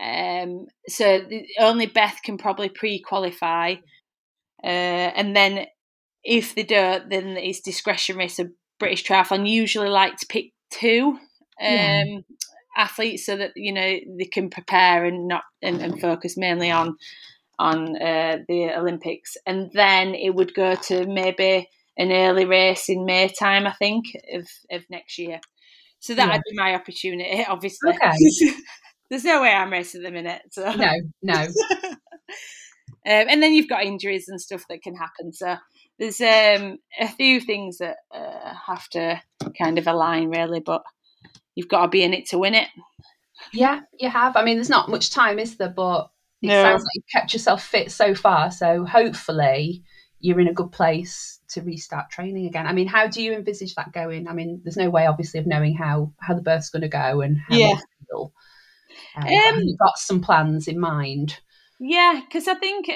Um, 0.02 0.68
so 0.88 1.22
only 1.60 1.88
Beth 1.88 2.20
can 2.24 2.38
probably 2.38 2.70
pre-qualify, 2.70 3.76
uh, 4.64 4.68
and 4.68 5.36
then 5.36 5.66
if 6.24 6.56
they 6.56 6.64
don't, 6.64 7.10
then 7.10 7.38
it's 7.38 7.62
discretionary. 7.62 8.28
So 8.28 8.50
British 8.80 9.04
Triathlon 9.04 9.50
usually 9.50 9.90
like 9.90 10.18
to 10.18 10.26
pick 10.28 10.52
two 10.72 11.10
um, 11.10 11.18
yeah. 11.60 12.20
athletes 12.76 13.26
so 13.26 13.38
that 13.38 13.52
you 13.56 13.74
know 13.74 14.00
they 14.18 14.26
can 14.26 14.50
prepare 14.50 15.06
and 15.06 15.28
not 15.28 15.44
and, 15.62 15.82
and 15.82 16.02
focus 16.02 16.38
mainly 16.38 16.72
on 16.72 16.98
on 17.60 17.96
uh, 18.02 18.38
the 18.48 18.72
Olympics, 18.76 19.38
and 19.46 19.72
then 19.74 20.16
it 20.16 20.34
would 20.34 20.54
go 20.54 20.76
to 20.76 21.06
maybe 21.06 21.70
an 21.98 22.12
early 22.12 22.46
race 22.46 22.90
in 22.90 23.06
May 23.06 23.30
time, 23.30 23.68
I 23.68 23.74
think, 23.74 24.06
of 24.34 24.48
of 24.72 24.84
next 24.90 25.18
year. 25.18 25.40
So 26.00 26.16
that 26.16 26.28
would 26.28 26.42
yeah. 26.48 26.52
be 26.52 26.58
my 26.58 26.74
opportunity, 26.74 27.46
obviously. 27.48 27.92
Okay. 27.92 28.12
There's 29.10 29.24
no 29.24 29.42
way 29.42 29.52
I'm 29.52 29.72
racing 29.72 30.02
at 30.02 30.06
the 30.06 30.12
minute. 30.12 30.42
So. 30.50 30.72
No, 30.74 30.92
no. 31.22 31.34
um, 31.44 31.50
and 33.06 33.44
then 33.44 33.54
you've 33.54 33.70
got 33.70 33.84
injuries 33.84 34.28
and 34.28 34.42
stuff 34.42 34.64
that 34.70 34.82
can 34.82 34.96
happen. 34.96 35.32
So 35.34 35.58
there's 36.02 36.20
um, 36.20 36.80
a 37.00 37.08
few 37.08 37.40
things 37.40 37.78
that 37.78 37.98
uh, 38.12 38.54
have 38.66 38.90
to 38.90 39.22
kind 39.56 39.78
of 39.78 39.86
align 39.86 40.32
really, 40.32 40.60
but 40.60 40.82
you've 41.54 41.68
got 41.68 41.84
to 41.84 41.88
be 41.90 42.02
in 42.02 42.16
it 42.16 42.28
to 42.30 42.40
win 42.40 42.56
it. 42.56 42.70
Yeah, 43.54 43.82
you 44.00 44.10
have. 44.10 44.36
I 44.36 44.44
mean, 44.44 44.58
there's 44.58 44.68
not 44.68 44.90
much 44.90 45.12
time, 45.12 45.38
is 45.38 45.58
there? 45.58 45.70
But 45.70 46.10
it 46.42 46.48
no. 46.48 46.64
sounds 46.64 46.82
like 46.82 46.90
you've 46.96 47.14
kept 47.14 47.34
yourself 47.34 47.64
fit 47.64 47.92
so 47.92 48.16
far. 48.16 48.50
So 48.50 48.84
hopefully 48.84 49.84
you're 50.20 50.40
in 50.40 50.48
a 50.48 50.54
good 50.54 50.72
place 50.72 51.40
to 51.50 51.62
restart 51.62 52.10
training 52.10 52.48
again. 52.48 52.66
I 52.66 52.74
mean, 52.74 52.88
how 52.88 53.06
do 53.06 53.22
you 53.22 53.34
envisage 53.34 53.76
that 53.76 53.94
going? 53.94 54.28
I 54.28 54.34
mean, 54.34 54.60
there's 54.64 54.78
no 54.78 54.90
way, 54.90 55.06
obviously, 55.06 55.40
of 55.40 55.46
knowing 55.46 55.76
how 55.76 56.14
how 56.20 56.34
the 56.34 56.42
birth's 56.42 56.72
going 56.72 56.82
to 56.82 56.88
go 56.88 57.22
and 57.22 57.38
how 57.48 57.56
yeah. 57.56 57.78
feel. 58.10 58.34
Um, 59.18 59.28
um, 59.28 59.62
you've 59.62 59.78
got 59.78 60.00
some 60.00 60.20
plans 60.20 60.68
in 60.68 60.80
mind. 60.80 61.38
Yeah, 61.80 62.22
because 62.26 62.48
I 62.48 62.56
think 62.56 62.90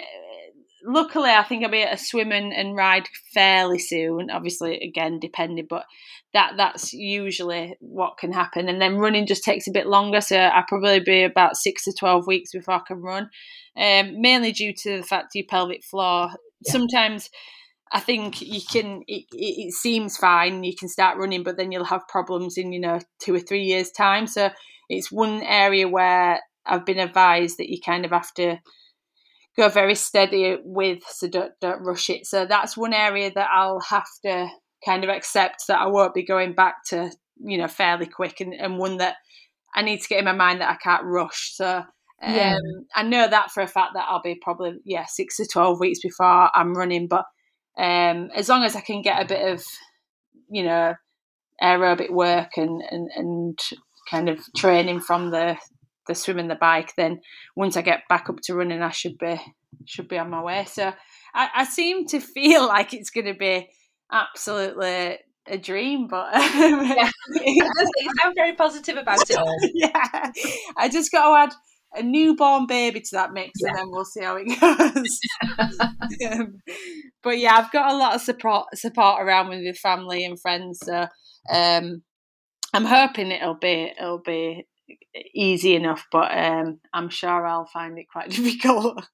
luckily, 0.85 1.29
I 1.29 1.43
think 1.43 1.63
I'll 1.63 1.71
be 1.71 1.79
able 1.79 1.97
to 1.97 2.03
swim 2.03 2.31
and, 2.31 2.53
and 2.53 2.75
ride 2.75 3.07
fairly 3.33 3.79
soon. 3.79 4.29
Obviously, 4.31 4.79
again, 4.79 5.19
depending, 5.19 5.67
but 5.69 5.85
that 6.33 6.53
that's 6.57 6.93
usually 6.93 7.75
what 7.79 8.17
can 8.17 8.31
happen. 8.31 8.69
And 8.69 8.81
then 8.81 8.97
running 8.97 9.25
just 9.25 9.43
takes 9.43 9.67
a 9.67 9.71
bit 9.71 9.87
longer, 9.87 10.21
so 10.21 10.37
I'll 10.37 10.65
probably 10.67 10.99
be 10.99 11.23
about 11.23 11.57
six 11.57 11.85
to 11.85 11.93
twelve 11.93 12.27
weeks 12.27 12.51
before 12.51 12.75
I 12.75 12.81
can 12.87 13.01
run. 13.01 13.29
Um, 13.77 14.21
mainly 14.21 14.51
due 14.51 14.73
to 14.73 14.97
the 14.97 15.03
fact 15.03 15.35
your 15.35 15.45
pelvic 15.49 15.83
floor. 15.83 16.29
Yeah. 16.61 16.71
Sometimes 16.71 17.29
I 17.91 17.99
think 17.99 18.41
you 18.41 18.61
can. 18.69 19.03
It, 19.07 19.25
it, 19.31 19.73
seems 19.73 20.17
fine. 20.17 20.63
You 20.63 20.75
can 20.75 20.89
start 20.89 21.17
running, 21.17 21.43
but 21.43 21.57
then 21.57 21.71
you'll 21.71 21.85
have 21.85 22.07
problems 22.07 22.57
in 22.57 22.73
you 22.73 22.79
know 22.79 22.99
two 23.19 23.33
or 23.35 23.39
three 23.39 23.63
years 23.63 23.91
time. 23.91 24.27
So 24.27 24.49
it's 24.89 25.11
one 25.11 25.41
area 25.43 25.87
where 25.87 26.41
I've 26.65 26.85
been 26.85 26.99
advised 26.99 27.57
that 27.57 27.69
you 27.69 27.79
kind 27.79 28.05
of 28.05 28.11
have 28.11 28.33
to 28.35 28.59
go 29.57 29.69
very 29.69 29.95
steady 29.95 30.57
with, 30.63 31.03
so 31.07 31.27
don't, 31.27 31.53
don't 31.61 31.83
rush 31.83 32.09
it. 32.09 32.25
So 32.25 32.45
that's 32.45 32.77
one 32.77 32.93
area 32.93 33.31
that 33.33 33.49
I'll 33.51 33.79
have 33.81 34.07
to 34.23 34.49
kind 34.83 35.03
of 35.03 35.09
accept 35.09 35.67
that 35.67 35.79
I 35.79 35.87
won't 35.87 36.13
be 36.13 36.25
going 36.25 36.53
back 36.53 36.83
to, 36.87 37.11
you 37.37 37.57
know, 37.57 37.67
fairly 37.67 38.05
quick 38.05 38.41
and, 38.41 38.53
and 38.53 38.77
one 38.77 38.97
that 38.97 39.15
I 39.73 39.81
need 39.81 40.01
to 40.01 40.07
get 40.07 40.19
in 40.19 40.25
my 40.25 40.33
mind 40.33 40.61
that 40.61 40.69
I 40.69 40.75
can't 40.75 41.05
rush. 41.05 41.53
So 41.53 41.83
um, 42.21 42.35
yeah. 42.35 42.57
I 42.95 43.03
know 43.03 43.27
that 43.27 43.51
for 43.51 43.61
a 43.61 43.67
fact 43.67 43.91
that 43.93 44.07
I'll 44.09 44.21
be 44.21 44.35
probably, 44.35 44.75
yeah, 44.83 45.05
six 45.07 45.37
to 45.37 45.45
12 45.45 45.79
weeks 45.79 45.99
before 46.01 46.49
I'm 46.55 46.73
running. 46.73 47.07
But 47.07 47.25
um, 47.77 48.29
as 48.35 48.49
long 48.49 48.63
as 48.63 48.75
I 48.75 48.81
can 48.81 49.01
get 49.01 49.21
a 49.21 49.27
bit 49.27 49.53
of, 49.53 49.63
you 50.49 50.63
know, 50.63 50.95
aerobic 51.61 52.11
work 52.11 52.51
and, 52.57 52.81
and, 52.89 53.09
and 53.15 53.59
kind 54.09 54.29
of 54.29 54.39
training 54.55 54.99
from 54.99 55.31
the 55.31 55.57
the 56.07 56.15
swim 56.15 56.39
and 56.39 56.49
the 56.49 56.55
bike, 56.55 56.93
then 56.95 57.21
once 57.55 57.77
I 57.77 57.81
get 57.81 58.07
back 58.09 58.29
up 58.29 58.39
to 58.43 58.55
running, 58.55 58.81
I 58.81 58.91
should 58.91 59.17
be 59.17 59.39
should 59.85 60.07
be 60.07 60.17
on 60.17 60.29
my 60.29 60.41
way. 60.41 60.65
So 60.65 60.93
I, 61.33 61.49
I 61.53 61.65
seem 61.65 62.07
to 62.07 62.19
feel 62.19 62.67
like 62.67 62.93
it's 62.93 63.09
going 63.09 63.27
to 63.27 63.33
be 63.33 63.69
absolutely 64.11 65.19
a 65.47 65.57
dream, 65.57 66.07
but 66.07 66.29
yeah. 66.33 67.09
you 67.45 67.69
sound 68.21 68.35
very 68.35 68.53
positive 68.53 68.97
about 68.97 69.29
it 69.29 69.37
all. 69.37 69.57
yeah, 69.73 70.31
I 70.77 70.89
just 70.89 71.11
got 71.11 71.29
to 71.29 71.53
add 71.53 71.53
a 71.97 72.03
newborn 72.03 72.65
baby 72.65 72.99
to 72.99 73.09
that 73.13 73.31
mix, 73.31 73.51
yeah. 73.61 73.69
and 73.69 73.77
then 73.77 73.85
we'll 73.89 74.05
see 74.05 74.23
how 74.23 74.37
it 74.39 74.59
goes. 74.59 75.19
um, 76.31 76.55
but 77.23 77.37
yeah, 77.37 77.55
I've 77.55 77.71
got 77.71 77.93
a 77.93 77.97
lot 77.97 78.15
of 78.15 78.21
support 78.21 78.67
support 78.75 79.21
around 79.21 79.49
me 79.49 79.65
with 79.65 79.77
family 79.77 80.25
and 80.25 80.39
friends, 80.39 80.79
so 80.83 81.07
um, 81.51 82.01
I'm 82.73 82.85
hoping 82.85 83.31
it'll 83.31 83.57
be 83.59 83.93
it'll 83.97 84.21
be 84.21 84.67
easy 85.33 85.75
enough, 85.75 86.05
but 86.11 86.35
um, 86.37 86.79
I'm 86.93 87.09
sure 87.09 87.45
I'll 87.45 87.65
find 87.67 87.97
it 87.97 88.07
quite 88.11 88.29
difficult. 88.31 89.07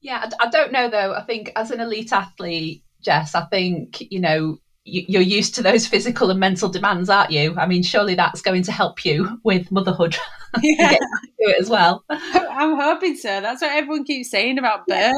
Yeah, 0.00 0.28
I, 0.40 0.48
don't 0.48 0.72
know 0.72 0.88
though. 0.88 1.14
I 1.14 1.22
think 1.24 1.52
as 1.54 1.70
an 1.70 1.80
elite 1.80 2.12
athlete, 2.12 2.82
Jess, 3.00 3.34
I 3.34 3.44
think 3.46 4.00
you 4.00 4.20
know 4.20 4.58
you're 4.84 5.22
used 5.22 5.54
to 5.54 5.62
those 5.62 5.86
physical 5.86 6.30
and 6.30 6.40
mental 6.40 6.68
demands, 6.68 7.08
aren't 7.08 7.30
you? 7.30 7.54
I 7.56 7.66
mean, 7.66 7.84
surely 7.84 8.16
that's 8.16 8.42
going 8.42 8.64
to 8.64 8.72
help 8.72 9.04
you 9.04 9.40
with 9.44 9.70
motherhood. 9.70 10.16
Yeah. 10.62 10.90
do 10.90 10.98
it 11.38 11.62
as 11.62 11.70
well. 11.70 12.04
I'm 12.10 12.76
hoping 12.76 13.16
so. 13.16 13.40
That's 13.40 13.62
what 13.62 13.72
everyone 13.72 14.04
keeps 14.04 14.30
saying 14.30 14.58
about 14.58 14.86
birth. 14.86 14.96
Yeah. 14.98 15.12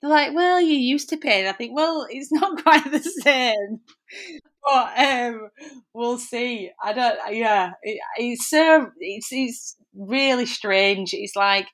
They're 0.00 0.10
like, 0.10 0.34
"Well, 0.34 0.58
you're 0.58 0.78
used 0.78 1.10
to 1.10 1.18
pain." 1.18 1.46
I 1.46 1.52
think, 1.52 1.76
well, 1.76 2.06
it's 2.08 2.32
not 2.32 2.62
quite 2.62 2.90
the 2.90 3.00
same. 3.00 3.80
But 4.64 4.98
um, 4.98 5.48
we'll 5.94 6.18
see. 6.18 6.70
I 6.82 6.92
don't. 6.92 7.18
Yeah, 7.30 7.72
it, 7.82 8.00
it's 8.16 8.48
so 8.48 8.90
it's 8.98 9.28
it's 9.30 9.76
really 9.94 10.46
strange. 10.46 11.14
It's 11.14 11.36
like 11.36 11.66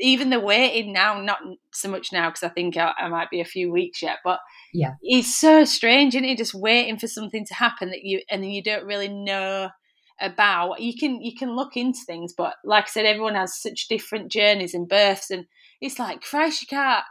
even 0.00 0.30
the 0.30 0.40
waiting 0.40 0.92
now, 0.92 1.20
not 1.20 1.38
so 1.72 1.88
much 1.88 2.12
now 2.12 2.28
because 2.28 2.42
I 2.42 2.48
think 2.48 2.76
I, 2.76 2.92
I, 2.98 3.08
might 3.08 3.30
be 3.30 3.40
a 3.40 3.44
few 3.44 3.70
weeks 3.70 4.02
yet, 4.02 4.18
but 4.24 4.40
yeah, 4.72 4.94
it's 5.02 5.34
so 5.34 5.64
strange, 5.64 6.14
isn't 6.14 6.24
it? 6.24 6.38
Just 6.38 6.54
waiting 6.54 6.98
for 6.98 7.06
something 7.06 7.44
to 7.46 7.54
happen 7.54 7.90
that 7.90 8.02
you 8.02 8.22
and 8.30 8.52
you 8.52 8.62
don't 8.62 8.86
really 8.86 9.08
know 9.08 9.70
about. 10.20 10.80
You 10.80 10.96
can 10.96 11.20
you 11.22 11.36
can 11.36 11.54
look 11.54 11.76
into 11.76 12.00
things, 12.06 12.32
but 12.36 12.54
like 12.64 12.84
I 12.84 12.88
said, 12.88 13.06
everyone 13.06 13.34
has 13.34 13.60
such 13.60 13.88
different 13.88 14.32
journeys 14.32 14.74
and 14.74 14.88
births, 14.88 15.30
and 15.30 15.46
it's 15.80 15.98
like 15.98 16.22
Christ, 16.22 16.62
you 16.62 16.68
can't 16.68 17.04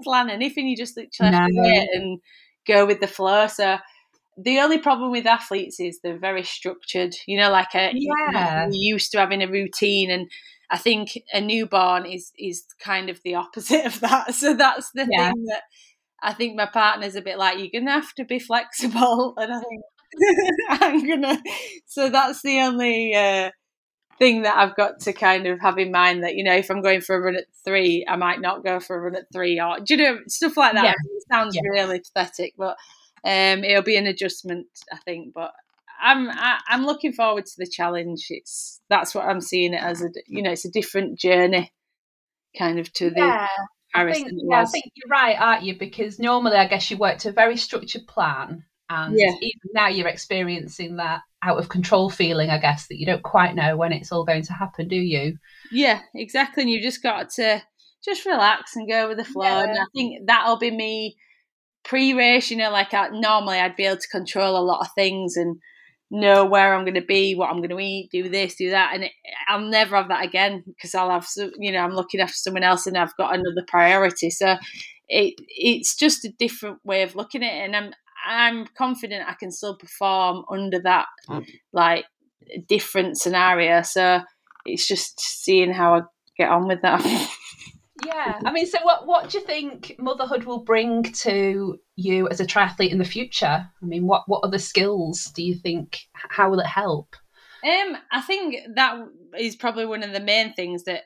plan 0.02 0.30
anything. 0.30 0.66
You 0.66 0.76
just 0.76 0.96
literally 0.96 1.32
no. 1.32 1.38
have 1.38 1.48
to 1.48 1.54
wait 1.56 1.88
and 1.92 2.20
go 2.66 2.86
with 2.86 3.00
the 3.00 3.06
flow. 3.06 3.46
So 3.46 3.78
the 4.40 4.60
only 4.60 4.78
problem 4.78 5.10
with 5.10 5.26
athletes 5.26 5.80
is 5.80 5.98
they're 6.02 6.18
very 6.18 6.44
structured. 6.44 7.14
You 7.26 7.38
know, 7.38 7.50
like 7.50 7.74
a 7.74 7.90
yeah, 7.94 8.68
you 8.70 8.94
used 8.94 9.10
to 9.12 9.18
having 9.18 9.42
a 9.42 9.48
routine 9.48 10.10
and 10.10 10.30
I 10.70 10.78
think 10.78 11.18
a 11.32 11.40
newborn 11.40 12.06
is 12.06 12.32
is 12.38 12.64
kind 12.80 13.10
of 13.10 13.20
the 13.24 13.34
opposite 13.36 13.86
of 13.86 14.00
that. 14.00 14.34
So 14.34 14.54
that's 14.54 14.90
the 14.92 15.08
yeah. 15.10 15.32
thing 15.32 15.44
that 15.46 15.62
I 16.22 16.32
think 16.32 16.56
my 16.56 16.66
partner's 16.66 17.16
a 17.16 17.22
bit 17.22 17.38
like, 17.38 17.58
you're 17.58 17.80
gonna 17.80 17.92
have 17.92 18.14
to 18.14 18.24
be 18.24 18.38
flexible, 18.38 19.34
and 19.36 19.52
I 19.52 19.60
think 19.60 19.82
I'm 20.68 21.08
gonna. 21.08 21.42
So 21.86 22.08
that's 22.08 22.42
the 22.42 22.60
only 22.60 23.14
uh, 23.14 23.50
thing 24.18 24.42
that 24.42 24.56
I've 24.56 24.76
got 24.76 25.00
to 25.00 25.12
kind 25.12 25.46
of 25.46 25.60
have 25.60 25.78
in 25.78 25.90
mind 25.90 26.22
that 26.22 26.34
you 26.34 26.44
know, 26.44 26.54
if 26.54 26.70
I'm 26.70 26.82
going 26.82 27.00
for 27.00 27.16
a 27.16 27.20
run 27.20 27.36
at 27.36 27.46
three, 27.64 28.04
I 28.08 28.16
might 28.16 28.40
not 28.40 28.64
go 28.64 28.80
for 28.80 28.96
a 28.96 29.00
run 29.00 29.16
at 29.16 29.32
three, 29.32 29.60
or 29.60 29.78
do 29.80 29.94
you 29.94 30.02
know 30.02 30.18
stuff 30.26 30.56
like 30.56 30.74
that. 30.74 30.84
Yeah. 30.84 30.90
It 30.92 31.24
sounds 31.30 31.56
yeah. 31.56 31.62
really 31.70 32.00
pathetic, 32.00 32.54
but 32.56 32.76
um, 33.24 33.64
it'll 33.64 33.82
be 33.82 33.96
an 33.96 34.06
adjustment, 34.06 34.66
I 34.92 34.96
think. 34.98 35.34
But 35.34 35.52
I'm 36.00 36.28
I, 36.28 36.32
am 36.32 36.58
i 36.68 36.74
am 36.74 36.86
looking 36.86 37.12
forward 37.12 37.46
to 37.46 37.54
the 37.58 37.66
challenge. 37.66 38.26
It's 38.30 38.80
that's 38.88 39.14
what 39.14 39.26
I'm 39.26 39.40
seeing 39.40 39.74
it 39.74 39.82
as 39.82 40.02
a 40.02 40.08
you 40.26 40.42
know 40.42 40.52
it's 40.52 40.64
a 40.64 40.70
different 40.70 41.18
journey, 41.18 41.72
kind 42.56 42.78
of 42.78 42.92
to 42.94 43.10
the 43.10 43.20
yeah. 43.20 43.48
I 43.94 44.12
think, 44.12 44.30
yeah, 44.32 44.60
I 44.60 44.64
think 44.66 44.84
you're 44.94 45.10
right, 45.10 45.40
aren't 45.40 45.64
you? 45.64 45.78
Because 45.78 46.18
normally, 46.18 46.56
I 46.56 46.66
guess 46.68 46.90
you 46.90 46.98
work 46.98 47.18
to 47.18 47.30
a 47.30 47.32
very 47.32 47.56
structured 47.56 48.06
plan, 48.06 48.64
and 48.90 49.14
yeah. 49.18 49.32
even 49.40 49.70
now 49.72 49.88
you're 49.88 50.08
experiencing 50.08 50.96
that 50.96 51.22
out 51.42 51.58
of 51.58 51.68
control 51.68 52.10
feeling. 52.10 52.50
I 52.50 52.58
guess 52.58 52.86
that 52.88 52.98
you 52.98 53.06
don't 53.06 53.22
quite 53.22 53.54
know 53.54 53.76
when 53.76 53.92
it's 53.92 54.12
all 54.12 54.24
going 54.24 54.42
to 54.44 54.52
happen, 54.52 54.88
do 54.88 54.96
you? 54.96 55.38
Yeah, 55.72 56.00
exactly. 56.14 56.64
And 56.64 56.70
you've 56.70 56.82
just 56.82 57.02
got 57.02 57.30
to 57.30 57.62
just 58.04 58.26
relax 58.26 58.76
and 58.76 58.88
go 58.88 59.08
with 59.08 59.18
the 59.18 59.24
flow. 59.24 59.44
Yeah. 59.44 59.62
And 59.64 59.78
I 59.78 59.84
think 59.94 60.26
that'll 60.26 60.58
be 60.58 60.70
me 60.70 61.16
pre-race. 61.88 62.50
You 62.50 62.58
know, 62.58 62.70
like 62.70 62.94
I, 62.94 63.08
normally 63.08 63.58
I'd 63.58 63.76
be 63.76 63.86
able 63.86 64.00
to 64.00 64.08
control 64.08 64.56
a 64.56 64.62
lot 64.62 64.80
of 64.80 64.92
things 64.94 65.36
and 65.36 65.56
know 66.10 66.44
where 66.44 66.74
I'm 66.74 66.84
going 66.84 66.94
to 66.94 67.02
be, 67.02 67.34
what 67.34 67.50
I'm 67.50 67.58
going 67.58 67.70
to 67.70 67.80
eat, 67.80 68.10
do 68.10 68.28
this, 68.28 68.54
do 68.54 68.70
that, 68.70 68.92
and 68.94 69.04
it, 69.04 69.12
I'll 69.48 69.60
never 69.60 69.96
have 69.96 70.08
that 70.08 70.24
again 70.24 70.62
because 70.66 70.94
I'll 70.94 71.10
have, 71.10 71.26
you 71.58 71.72
know, 71.72 71.80
I'm 71.80 71.94
looking 71.94 72.20
after 72.20 72.34
someone 72.34 72.62
else 72.62 72.86
and 72.86 72.96
I've 72.96 73.16
got 73.16 73.34
another 73.34 73.64
priority. 73.66 74.30
So 74.30 74.56
it 75.08 75.34
it's 75.48 75.96
just 75.96 76.24
a 76.24 76.32
different 76.38 76.78
way 76.84 77.02
of 77.02 77.16
looking 77.16 77.42
at 77.42 77.54
it, 77.54 77.64
and 77.64 77.76
I'm 77.76 77.92
I'm 78.26 78.66
confident 78.76 79.28
I 79.28 79.34
can 79.34 79.50
still 79.50 79.76
perform 79.76 80.44
under 80.50 80.80
that 80.80 81.06
mm. 81.28 81.46
like 81.72 82.04
different 82.68 83.18
scenario. 83.18 83.82
So 83.82 84.20
it's 84.64 84.86
just 84.86 85.20
seeing 85.20 85.72
how 85.72 85.94
I 85.94 86.00
get 86.36 86.50
on 86.50 86.68
with 86.68 86.82
that. 86.82 87.02
Yeah, 88.04 88.40
I 88.44 88.52
mean, 88.52 88.66
so 88.66 88.78
what 88.82 89.06
what 89.06 89.30
do 89.30 89.38
you 89.38 89.44
think 89.44 89.96
motherhood 89.98 90.44
will 90.44 90.64
bring 90.64 91.02
to 91.02 91.78
you 91.96 92.28
as 92.28 92.40
a 92.40 92.46
triathlete 92.46 92.90
in 92.90 92.98
the 92.98 93.04
future? 93.04 93.68
I 93.82 93.86
mean, 93.86 94.06
what 94.06 94.22
what 94.26 94.44
other 94.44 94.58
skills 94.58 95.24
do 95.34 95.42
you 95.42 95.54
think? 95.54 95.98
How 96.12 96.50
will 96.50 96.60
it 96.60 96.66
help? 96.66 97.16
Um, 97.64 97.96
I 98.12 98.20
think 98.20 98.56
that 98.76 98.96
is 99.38 99.56
probably 99.56 99.86
one 99.86 100.02
of 100.02 100.12
the 100.12 100.20
main 100.20 100.54
things 100.54 100.84
that. 100.84 101.02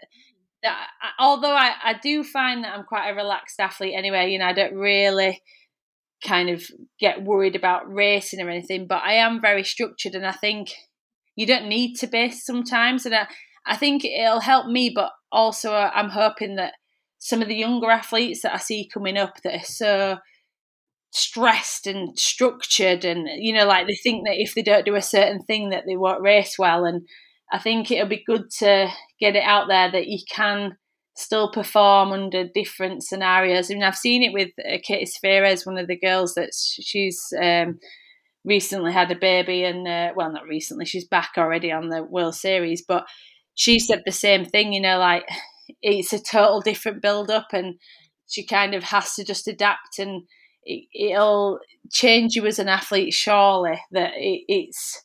that 0.62 0.88
although 1.18 1.56
I, 1.56 1.72
I 1.82 1.94
do 2.00 2.22
find 2.22 2.62
that 2.62 2.72
I'm 2.72 2.84
quite 2.84 3.08
a 3.08 3.14
relaxed 3.14 3.58
athlete 3.58 3.94
anyway, 3.96 4.30
you 4.30 4.38
know, 4.38 4.46
I 4.46 4.52
don't 4.52 4.74
really 4.74 5.42
kind 6.24 6.50
of 6.50 6.62
get 7.00 7.24
worried 7.24 7.56
about 7.56 7.92
racing 7.92 8.40
or 8.40 8.48
anything, 8.48 8.86
but 8.86 9.02
I 9.02 9.14
am 9.14 9.40
very 9.40 9.64
structured, 9.64 10.14
and 10.14 10.24
I 10.24 10.30
think 10.30 10.72
you 11.34 11.46
don't 11.46 11.68
need 11.68 11.94
to 11.96 12.06
be 12.06 12.30
sometimes, 12.30 13.06
and 13.06 13.14
I, 13.14 13.26
I 13.66 13.76
think 13.76 14.04
it'll 14.04 14.38
help 14.38 14.66
me, 14.66 14.92
but 14.94 15.10
also 15.32 15.72
I'm 15.72 16.10
hoping 16.10 16.56
that 16.56 16.74
some 17.24 17.40
of 17.40 17.46
the 17.46 17.54
younger 17.54 17.88
athletes 17.88 18.42
that 18.42 18.52
I 18.52 18.58
see 18.58 18.90
coming 18.92 19.16
up 19.16 19.40
that 19.42 19.54
are 19.54 19.64
so 19.64 20.18
stressed 21.12 21.86
and 21.86 22.18
structured 22.18 23.04
and 23.04 23.28
you 23.36 23.52
know 23.54 23.66
like 23.66 23.86
they 23.86 23.94
think 23.94 24.26
that 24.26 24.40
if 24.40 24.54
they 24.54 24.62
don't 24.62 24.84
do 24.84 24.96
a 24.96 25.02
certain 25.02 25.40
thing 25.42 25.68
that 25.68 25.84
they 25.86 25.96
won't 25.96 26.22
race 26.22 26.56
well 26.58 26.84
and 26.84 27.02
I 27.52 27.58
think 27.58 27.90
it'll 27.90 28.08
be 28.08 28.24
good 28.26 28.50
to 28.58 28.88
get 29.20 29.36
it 29.36 29.44
out 29.44 29.68
there 29.68 29.92
that 29.92 30.08
you 30.08 30.18
can 30.28 30.76
still 31.14 31.52
perform 31.52 32.10
under 32.10 32.48
different 32.48 33.04
scenarios. 33.04 33.70
I 33.70 33.74
mean, 33.74 33.82
I've 33.82 33.94
seen 33.94 34.22
it 34.22 34.32
with 34.32 34.48
uh, 34.58 34.78
Katie 34.82 35.04
Zaferes, 35.04 35.66
one 35.66 35.76
of 35.76 35.86
the 35.86 35.98
girls 36.00 36.32
that 36.34 36.48
she's 36.54 37.22
um, 37.38 37.78
recently 38.42 38.90
had 38.90 39.10
a 39.10 39.16
baby, 39.16 39.64
and 39.64 39.86
uh, 39.86 40.12
well, 40.16 40.32
not 40.32 40.46
recently, 40.48 40.86
she's 40.86 41.06
back 41.06 41.32
already 41.36 41.70
on 41.70 41.90
the 41.90 42.02
World 42.02 42.34
Series, 42.34 42.82
but 42.88 43.04
she 43.54 43.78
said 43.78 44.02
the 44.06 44.12
same 44.12 44.46
thing. 44.46 44.72
You 44.72 44.80
know, 44.80 44.98
like 44.98 45.24
it's 45.80 46.12
a 46.12 46.22
total 46.22 46.60
different 46.60 47.02
build 47.02 47.30
up 47.30 47.48
and 47.52 47.76
she 48.26 48.44
kind 48.44 48.74
of 48.74 48.82
has 48.84 49.14
to 49.14 49.24
just 49.24 49.48
adapt 49.48 49.98
and 49.98 50.22
it, 50.64 51.18
will 51.18 51.58
change 51.90 52.34
you 52.34 52.46
as 52.46 52.58
an 52.58 52.68
athlete 52.68 53.12
surely 53.12 53.80
that 53.90 54.12
it, 54.16 54.44
it's 54.48 55.02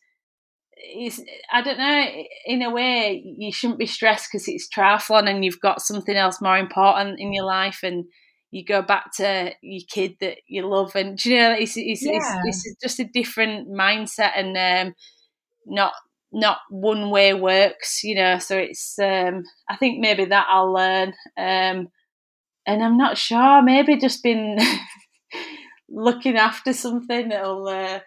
it's 0.78 1.20
I 1.52 1.62
don't 1.62 1.80
know 1.80 2.06
in 2.46 2.62
a 2.62 2.70
way 2.70 3.22
you 3.38 3.52
shouldn't 3.52 3.80
be 3.80 3.88
stressed 3.88 4.30
because 4.32 4.48
it's 4.48 4.70
triathlon 4.70 5.30
and 5.30 5.44
you've 5.44 5.60
got 5.60 5.82
something 5.82 6.16
else 6.16 6.40
more 6.40 6.58
important 6.58 7.20
in 7.20 7.34
your 7.34 7.46
life 7.46 7.80
and 7.84 8.06
you 8.52 8.64
go 8.64 8.82
back 8.82 9.12
to 9.18 9.52
your 9.62 9.84
kid 9.90 10.16
that 10.22 10.38
you 10.48 10.68
love 10.68 10.96
and 10.96 11.24
you 11.26 11.38
know 11.38 11.52
it's 11.52 11.76
it's, 11.76 12.04
yeah. 12.04 12.42
it's, 12.46 12.66
it's, 12.66 12.76
just 12.82 13.00
a 13.00 13.06
different 13.06 13.70
mindset 13.70 14.32
and 14.36 14.88
um, 14.88 14.94
not 15.66 15.94
not 16.32 16.60
one 16.70 17.10
way 17.10 17.34
works, 17.34 18.04
you 18.04 18.16
know. 18.16 18.40
So 18.40 18.58
it's 18.58 18.98
um, 19.00 19.44
I 19.70 19.76
think 19.78 20.00
maybe 20.00 20.26
that 20.26 20.48
I'll 20.50 20.74
learn, 20.74 21.10
um, 21.38 21.88
and 22.66 22.84
I'm 22.84 22.98
not 22.98 23.18
sure. 23.18 23.62
Maybe 23.62 23.98
just 23.98 24.24
been 24.24 24.58
looking 25.90 26.38
after 26.38 26.74
something 26.74 27.30
that'll 27.30 27.68
uh, 27.68 28.00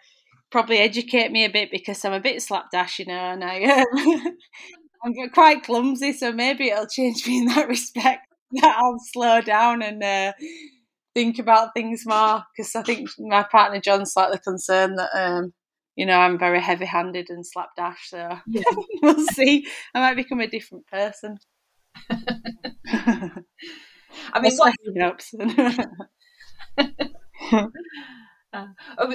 probably 0.51 0.77
educate 0.77 1.31
me 1.31 1.45
a 1.45 1.49
bit 1.49 1.71
because 1.71 2.03
I'm 2.05 2.13
a 2.13 2.19
bit 2.19 2.41
slapdash, 2.41 2.99
you 2.99 3.05
know, 3.05 3.13
and 3.13 3.43
I 3.43 3.63
um, 3.63 4.37
I'm 5.03 5.29
quite 5.33 5.63
clumsy. 5.63 6.13
So 6.13 6.31
maybe 6.31 6.69
it'll 6.69 6.87
change 6.87 7.25
me 7.27 7.39
in 7.39 7.45
that 7.45 7.67
respect. 7.69 8.27
That 8.61 8.77
I'll 8.77 8.99
slow 9.13 9.39
down 9.41 9.81
and 9.81 10.03
uh, 10.03 10.33
think 11.13 11.39
about 11.39 11.73
things 11.73 12.03
more 12.05 12.43
because 12.55 12.75
I 12.75 12.83
think 12.83 13.09
my 13.19 13.43
partner 13.43 13.79
John's 13.79 14.13
slightly 14.13 14.39
concerned 14.43 14.97
that 14.99 15.09
um, 15.13 15.53
you 16.01 16.07
know, 16.07 16.17
I'm 16.17 16.39
very 16.39 16.59
heavy 16.59 16.85
handed 16.85 17.29
and 17.29 17.45
slapdash, 17.45 18.09
so 18.09 18.39
yeah. 18.47 18.63
we'll 19.03 19.23
see. 19.33 19.67
I 19.93 19.99
might 19.99 20.15
become 20.15 20.39
a 20.39 20.47
different 20.47 20.87
person. 20.87 21.37
I 22.09 23.43
mean, 24.41 24.57
what 24.57 24.73
helps? 24.97 25.31
uh, 27.55 27.67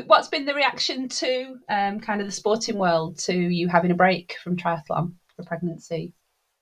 what's 0.06 0.28
been 0.28 0.44
the 0.44 0.54
reaction 0.54 1.08
to 1.08 1.56
um, 1.68 1.98
kind 1.98 2.20
of 2.20 2.28
the 2.28 2.32
sporting 2.32 2.78
world 2.78 3.18
to 3.18 3.34
you 3.34 3.66
having 3.66 3.90
a 3.90 3.96
break 3.96 4.36
from 4.44 4.56
triathlon 4.56 5.14
for 5.34 5.42
pregnancy? 5.44 6.12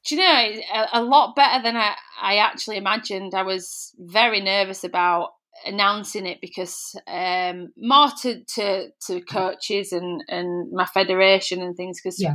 Do 0.06 0.14
you 0.14 0.22
know 0.22 0.62
a, 0.72 1.00
a 1.00 1.02
lot 1.02 1.36
better 1.36 1.62
than 1.62 1.76
I, 1.76 1.96
I 2.18 2.36
actually 2.36 2.78
imagined? 2.78 3.34
I 3.34 3.42
was 3.42 3.94
very 3.98 4.40
nervous 4.40 4.84
about 4.84 5.32
announcing 5.66 6.26
it 6.26 6.40
because 6.40 6.94
um, 7.06 7.68
more 7.76 8.08
to, 8.22 8.42
to, 8.54 8.88
to 9.06 9.20
coaches 9.22 9.92
and, 9.92 10.22
and 10.28 10.70
my 10.72 10.84
federation 10.86 11.62
and 11.62 11.76
things 11.76 12.00
because 12.02 12.20
yeah. 12.20 12.34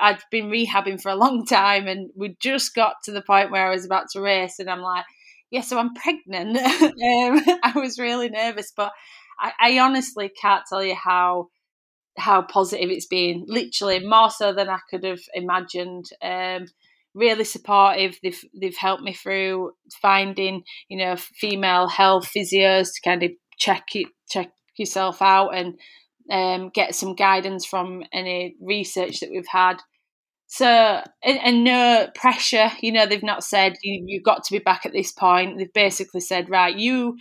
I'd 0.00 0.18
been 0.30 0.46
rehabbing 0.46 1.00
for 1.00 1.10
a 1.10 1.16
long 1.16 1.46
time 1.46 1.86
and 1.86 2.10
we 2.16 2.36
just 2.40 2.74
got 2.74 2.96
to 3.04 3.12
the 3.12 3.22
point 3.22 3.50
where 3.50 3.66
I 3.66 3.70
was 3.70 3.84
about 3.84 4.06
to 4.12 4.20
race 4.20 4.58
and 4.58 4.70
I'm 4.70 4.82
like, 4.82 5.04
yeah, 5.50 5.60
so 5.60 5.78
I'm 5.78 5.94
pregnant. 5.94 6.56
um, 6.82 7.58
I 7.62 7.72
was 7.74 7.98
really 7.98 8.28
nervous, 8.28 8.72
but 8.76 8.92
I, 9.38 9.52
I 9.60 9.78
honestly 9.78 10.30
can't 10.40 10.64
tell 10.68 10.82
you 10.82 10.94
how 10.94 11.48
how 12.18 12.42
positive 12.42 12.90
it's 12.90 13.06
been. 13.06 13.44
Literally 13.46 14.00
more 14.00 14.30
so 14.30 14.52
than 14.52 14.68
I 14.68 14.78
could 14.90 15.04
have 15.04 15.20
imagined. 15.34 16.06
Um, 16.22 16.66
really 17.16 17.44
supportive. 17.44 18.18
They've 18.22 18.40
they've 18.60 18.76
helped 18.76 19.02
me 19.02 19.12
through 19.12 19.72
finding 20.00 20.62
you 20.88 20.98
know 20.98 21.16
female 21.16 21.88
health 21.88 22.30
physios 22.36 22.88
to 22.94 23.00
kind 23.02 23.22
of 23.22 23.32
check 23.58 23.86
it 23.94 24.08
check 24.28 24.50
yourself 24.76 25.22
out 25.22 25.56
and 25.56 25.78
um, 26.30 26.70
get 26.74 26.94
some 26.94 27.14
guidance 27.14 27.64
from 27.64 28.04
any 28.12 28.54
research 28.60 29.20
that 29.20 29.30
we've 29.30 29.46
had. 29.48 29.76
So 30.48 30.66
and, 30.68 31.40
and, 31.40 31.64
no 31.64 32.08
pressure. 32.14 32.70
You 32.80 32.92
know 32.92 33.06
they've 33.06 33.22
not 33.22 33.42
said 33.42 33.76
you 33.82 34.04
you've 34.06 34.22
got 34.22 34.44
to 34.44 34.52
be 34.52 34.60
back 34.60 34.86
at 34.86 34.92
this 34.92 35.10
point. 35.10 35.58
They've 35.58 35.72
basically 35.72 36.20
said 36.20 36.50
right 36.50 36.76
you 36.76 37.16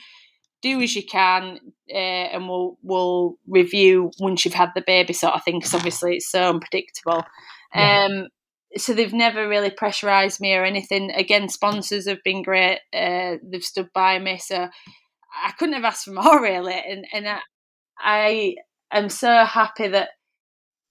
do 0.61 0.81
as 0.81 0.95
you 0.95 1.03
can, 1.05 1.59
uh, 1.91 2.27
and 2.33 2.47
we'll 2.49 2.77
we'll 2.83 3.35
review 3.47 4.11
once 4.19 4.45
you've 4.45 4.53
had 4.53 4.71
the 4.75 4.83
baby, 4.85 5.13
sort 5.13 5.33
of 5.33 5.43
thing. 5.43 5.59
Because 5.59 5.73
obviously 5.73 6.17
it's 6.17 6.29
so 6.29 6.49
unpredictable. 6.49 7.23
Yeah. 7.73 8.05
Um, 8.05 8.27
so 8.77 8.93
they've 8.93 9.13
never 9.13 9.47
really 9.47 9.69
pressurized 9.69 10.41
me 10.41 10.53
or 10.53 10.63
anything. 10.63 11.11
Again, 11.11 11.49
sponsors 11.49 12.07
have 12.07 12.23
been 12.23 12.43
great. 12.43 12.79
Uh, 12.93 13.35
they've 13.43 13.63
stood 13.63 13.89
by 13.93 14.19
me, 14.19 14.37
so 14.37 14.67
I 15.43 15.51
couldn't 15.57 15.75
have 15.75 15.85
asked 15.85 16.05
for 16.05 16.11
more 16.11 16.41
really. 16.41 16.73
And 16.73 17.05
and 17.13 17.27
I, 17.27 17.39
I 17.99 18.55
am 18.91 19.09
so 19.09 19.45
happy 19.45 19.87
that 19.87 20.09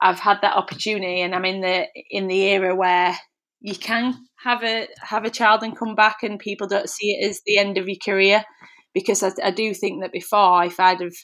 I've 0.01 0.21
had 0.21 0.39
that 0.43 0.57
opportunity, 0.57 1.21
and 1.21 1.35
I'm 1.35 1.45
in 1.45 1.61
the 1.61 1.87
in 2.11 2.27
the 2.29 2.43
era 2.43 2.75
where 2.75 3.17
you 3.61 3.75
can 3.75 4.15
have 4.43 4.63
a 4.63 4.89
have 5.01 5.25
a 5.25 5.31
child 5.31 5.63
and 5.63 5.79
come 5.79 5.95
back, 5.95 6.23
and 6.23 6.39
people 6.39 6.67
don't 6.67 6.89
see 6.89 7.13
it 7.13 7.29
as 7.29 7.41
the 7.45 7.59
end 7.59 7.79
of 7.79 7.89
your 7.89 7.99
career. 8.05 8.45
Because 8.95 9.25
I, 9.25 9.33
I 9.43 9.51
do 9.51 9.75
think 9.75 10.03
that 10.03 10.13
before, 10.13 10.65
if 10.65 10.79
I'd 10.79 11.01
have, 11.01 11.17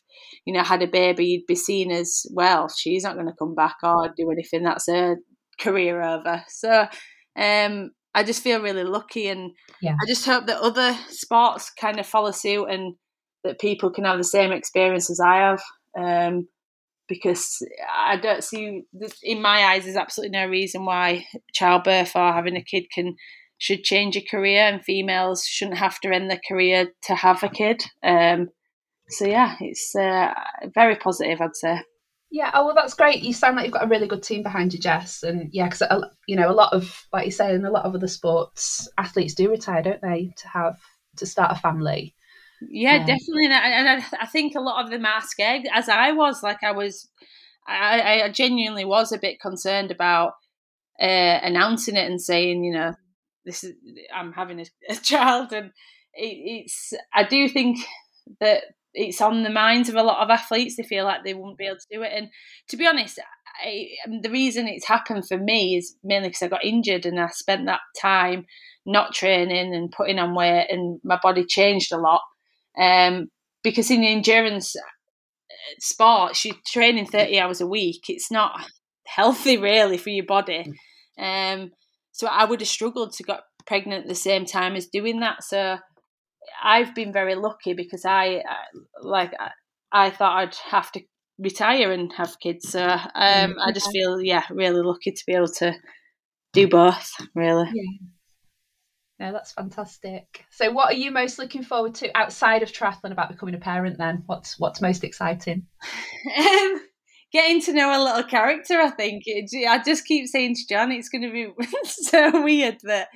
you 0.45 0.53
know, 0.53 0.65
had 0.65 0.83
a 0.83 0.89
baby, 0.89 1.27
you'd 1.27 1.47
be 1.47 1.55
seen 1.55 1.93
as 1.93 2.27
well. 2.35 2.69
She's 2.69 3.05
not 3.05 3.15
going 3.15 3.29
to 3.29 3.35
come 3.39 3.55
back 3.55 3.77
or 3.85 4.13
do 4.17 4.29
anything. 4.33 4.65
That's 4.65 4.89
a 4.89 5.15
career 5.61 6.03
over. 6.03 6.43
So 6.49 6.87
um, 7.37 7.91
I 8.15 8.25
just 8.25 8.43
feel 8.43 8.61
really 8.61 8.85
lucky, 8.85 9.29
and 9.29 9.53
yeah. 9.81 9.95
I 10.03 10.07
just 10.07 10.27
hope 10.27 10.47
that 10.47 10.61
other 10.61 10.97
sports 11.09 11.71
kind 11.71 12.01
of 12.01 12.07
follow 12.07 12.33
suit 12.33 12.67
and 12.67 12.95
that 13.45 13.61
people 13.61 13.91
can 13.91 14.05
have 14.05 14.19
the 14.19 14.25
same 14.25 14.53
experience 14.53 15.11
as 15.11 15.21
I 15.21 15.37
have. 15.37 15.63
Um, 15.99 16.49
because 17.09 17.59
I 17.93 18.17
don't 18.17 18.45
see, 18.45 18.83
in 19.25 19.43
my 19.43 19.65
eyes, 19.65 19.85
there's 19.85 19.97
absolutely 19.97 20.39
no 20.39 20.47
reason 20.47 20.85
why 20.85 21.27
childbirth 21.53 22.15
or 22.15 22.33
having 22.33 22.57
a 22.57 22.63
kid 22.63 22.85
can 22.95 23.17
should 23.59 23.83
change 23.83 24.17
a 24.17 24.23
career, 24.23 24.63
and 24.63 24.83
females 24.83 25.45
shouldn't 25.45 25.79
have 25.79 26.01
to 26.01 26.09
end 26.09 26.31
their 26.31 26.41
career 26.49 26.89
to 27.03 27.15
have 27.15 27.43
a 27.43 27.49
kid. 27.49 27.83
Um, 28.03 28.49
so 29.09 29.27
yeah, 29.27 29.57
it's 29.61 29.95
uh, 29.95 30.33
very 30.75 30.97
positive, 30.97 31.41
I'd 31.41 31.57
say. 31.57 31.83
Yeah, 32.33 32.51
oh 32.55 32.67
well, 32.67 32.75
that's 32.75 32.95
great. 32.95 33.23
You 33.23 33.33
sound 33.33 33.57
like 33.57 33.65
you've 33.65 33.75
got 33.75 33.85
a 33.85 33.89
really 33.89 34.07
good 34.07 34.23
team 34.23 34.45
behind 34.45 34.73
you, 34.73 34.79
Jess. 34.79 35.25
And 35.25 35.51
yeah, 35.53 35.69
because 35.69 35.83
you 36.29 36.37
know 36.37 36.51
a 36.51 36.55
lot 36.55 36.73
of, 36.73 37.07
like 37.13 37.27
you 37.27 37.33
say, 37.33 37.55
in 37.55 37.65
a 37.65 37.71
lot 37.71 37.85
of 37.85 37.95
other 37.95 38.07
sports, 38.07 38.89
athletes 38.97 39.35
do 39.35 39.51
retire, 39.51 39.83
don't 39.83 40.01
they, 40.01 40.33
to 40.37 40.49
have 40.49 40.79
to 41.17 41.27
start 41.27 41.57
a 41.57 41.61
family. 41.61 42.15
Yeah, 42.61 42.99
um, 42.99 43.07
definitely. 43.07 43.47
And 43.47 43.89
I, 43.89 44.05
I, 44.21 44.27
think 44.27 44.55
a 44.55 44.61
lot 44.61 44.85
of 44.85 44.91
them 44.91 45.07
are 45.07 45.23
scared, 45.23 45.67
as 45.73 45.89
I 45.89 46.13
was. 46.13 46.43
Like 46.43 46.63
I 46.63 46.73
was, 46.73 47.09
I, 47.67 48.23
I 48.23 48.31
genuinely 48.31 48.85
was 48.85 49.11
a 49.13 49.19
bit 49.19 49.41
concerned 49.41 49.91
about 49.91 50.35
uh, 51.01 51.41
announcing 51.43 51.97
it 51.97 52.09
and 52.09 52.21
saying, 52.21 52.63
you 52.63 52.73
know, 52.73 52.95
this 53.45 53.65
is 53.65 53.75
I'm 54.15 54.33
having 54.33 54.61
a, 54.61 54.67
a 54.93 54.97
child, 54.97 55.53
and 55.53 55.73
it, 56.15 56.65
it's. 56.67 56.93
I 57.13 57.25
do 57.25 57.49
think 57.49 57.79
that 58.41 58.65
it's 58.95 59.21
on 59.21 59.43
the 59.43 59.51
minds 59.51 59.89
of 59.89 59.95
a 59.95 60.03
lot 60.03 60.23
of 60.23 60.31
athletes. 60.31 60.77
They 60.77 60.83
feel 60.83 61.05
like 61.05 61.25
they 61.25 61.35
won't 61.35 61.59
be 61.59 61.67
able 61.67 61.77
to 61.77 61.87
do 61.97 62.03
it. 62.03 62.13
And 62.15 62.29
to 62.69 62.77
be 62.77 62.87
honest, 62.87 63.19
I, 63.65 63.89
the 64.23 64.31
reason 64.31 64.67
it's 64.67 64.87
happened 64.87 65.27
for 65.29 65.39
me 65.39 65.77
is 65.77 65.97
mainly 66.03 66.29
because 66.29 66.43
I 66.43 66.49
got 66.49 66.65
injured 66.65 67.07
and 67.07 67.21
I 67.21 67.29
spent 67.29 67.67
that 67.67 67.81
time 68.01 68.47
not 68.87 69.15
training 69.15 69.75
and 69.75 69.93
putting 69.93 70.19
on 70.19 70.35
weight, 70.35 70.67
and 70.71 71.01
my 71.05 71.19
body 71.23 71.45
changed 71.45 71.93
a 71.93 71.99
lot. 71.99 72.23
Um, 72.79 73.29
because 73.63 73.91
in 73.91 74.01
the 74.01 74.09
endurance 74.09 74.75
uh, 74.75 74.81
sports, 75.79 76.45
you're 76.45 76.57
training 76.67 77.07
30 77.07 77.39
hours 77.39 77.61
a 77.61 77.67
week. 77.67 78.05
It's 78.09 78.31
not 78.31 78.67
healthy, 79.07 79.59
really, 79.59 79.99
for 79.99 80.11
your 80.11 80.27
body. 80.27 80.73
Mm. 81.19 81.55
Um, 81.63 81.71
so 82.13 82.27
I 82.27 82.45
would 82.45 82.61
have 82.61 82.69
struggled 82.69 83.13
to 83.15 83.23
get 83.23 83.41
pregnant 83.67 84.05
at 84.05 84.09
the 84.09 84.15
same 84.15 84.47
time 84.47 84.75
as 84.75 84.87
doing 84.87 85.21
that. 85.21 85.45
So 85.45 85.79
I've 86.63 86.95
been 86.95 87.13
very 87.13 87.35
lucky 87.35 87.75
because 87.75 88.05
I, 88.05 88.43
like 89.01 89.33
I, 89.39 89.51
I, 89.93 90.11
thought 90.11 90.39
I'd 90.39 90.55
have 90.71 90.93
to 90.93 91.01
retire 91.39 91.93
and 91.93 92.13
have 92.15 92.39
kids. 92.41 92.69
So 92.69 92.85
um, 92.87 93.57
I 93.61 93.73
just 93.73 93.91
feel 93.91 94.21
yeah 94.21 94.45
really 94.51 94.83
lucky 94.83 95.13
to 95.13 95.23
be 95.27 95.35
able 95.35 95.49
to 95.49 95.75
do 96.53 96.69
both. 96.69 97.11
Really. 97.35 97.71
Yeah. 97.73 98.07
No, 99.21 99.33
that's 99.33 99.53
fantastic. 99.53 100.47
So, 100.51 100.73
what 100.73 100.95
are 100.95 100.97
you 100.97 101.11
most 101.11 101.39
looking 101.39 101.63
forward 101.63 101.95
to 101.97 102.17
outside 102.17 102.63
of 102.63 102.73
triathlon 102.73 103.13
about 103.13 103.29
becoming 103.29 103.55
a 103.55 103.59
parent? 103.59 103.99
Then, 103.99 104.23
what's 104.25 104.59
what's 104.59 104.81
most 104.81 105.05
exciting? 105.05 105.67
Um, 106.39 106.81
getting 107.33 107.63
to 107.63 107.73
know 107.73 107.91
a 107.91 108.03
little 108.03 108.25
character. 108.25 108.79
I 108.79 108.91
think 108.91 109.25
I 109.27 109.83
just 109.83 110.05
keep 110.05 110.27
saying 110.27 110.57
to 110.57 110.67
John, 110.69 110.93
it's 110.93 111.09
going 111.09 111.23
to 111.23 111.33
be 111.33 111.49
so 111.85 112.43
weird 112.43 112.79
that 112.83 113.09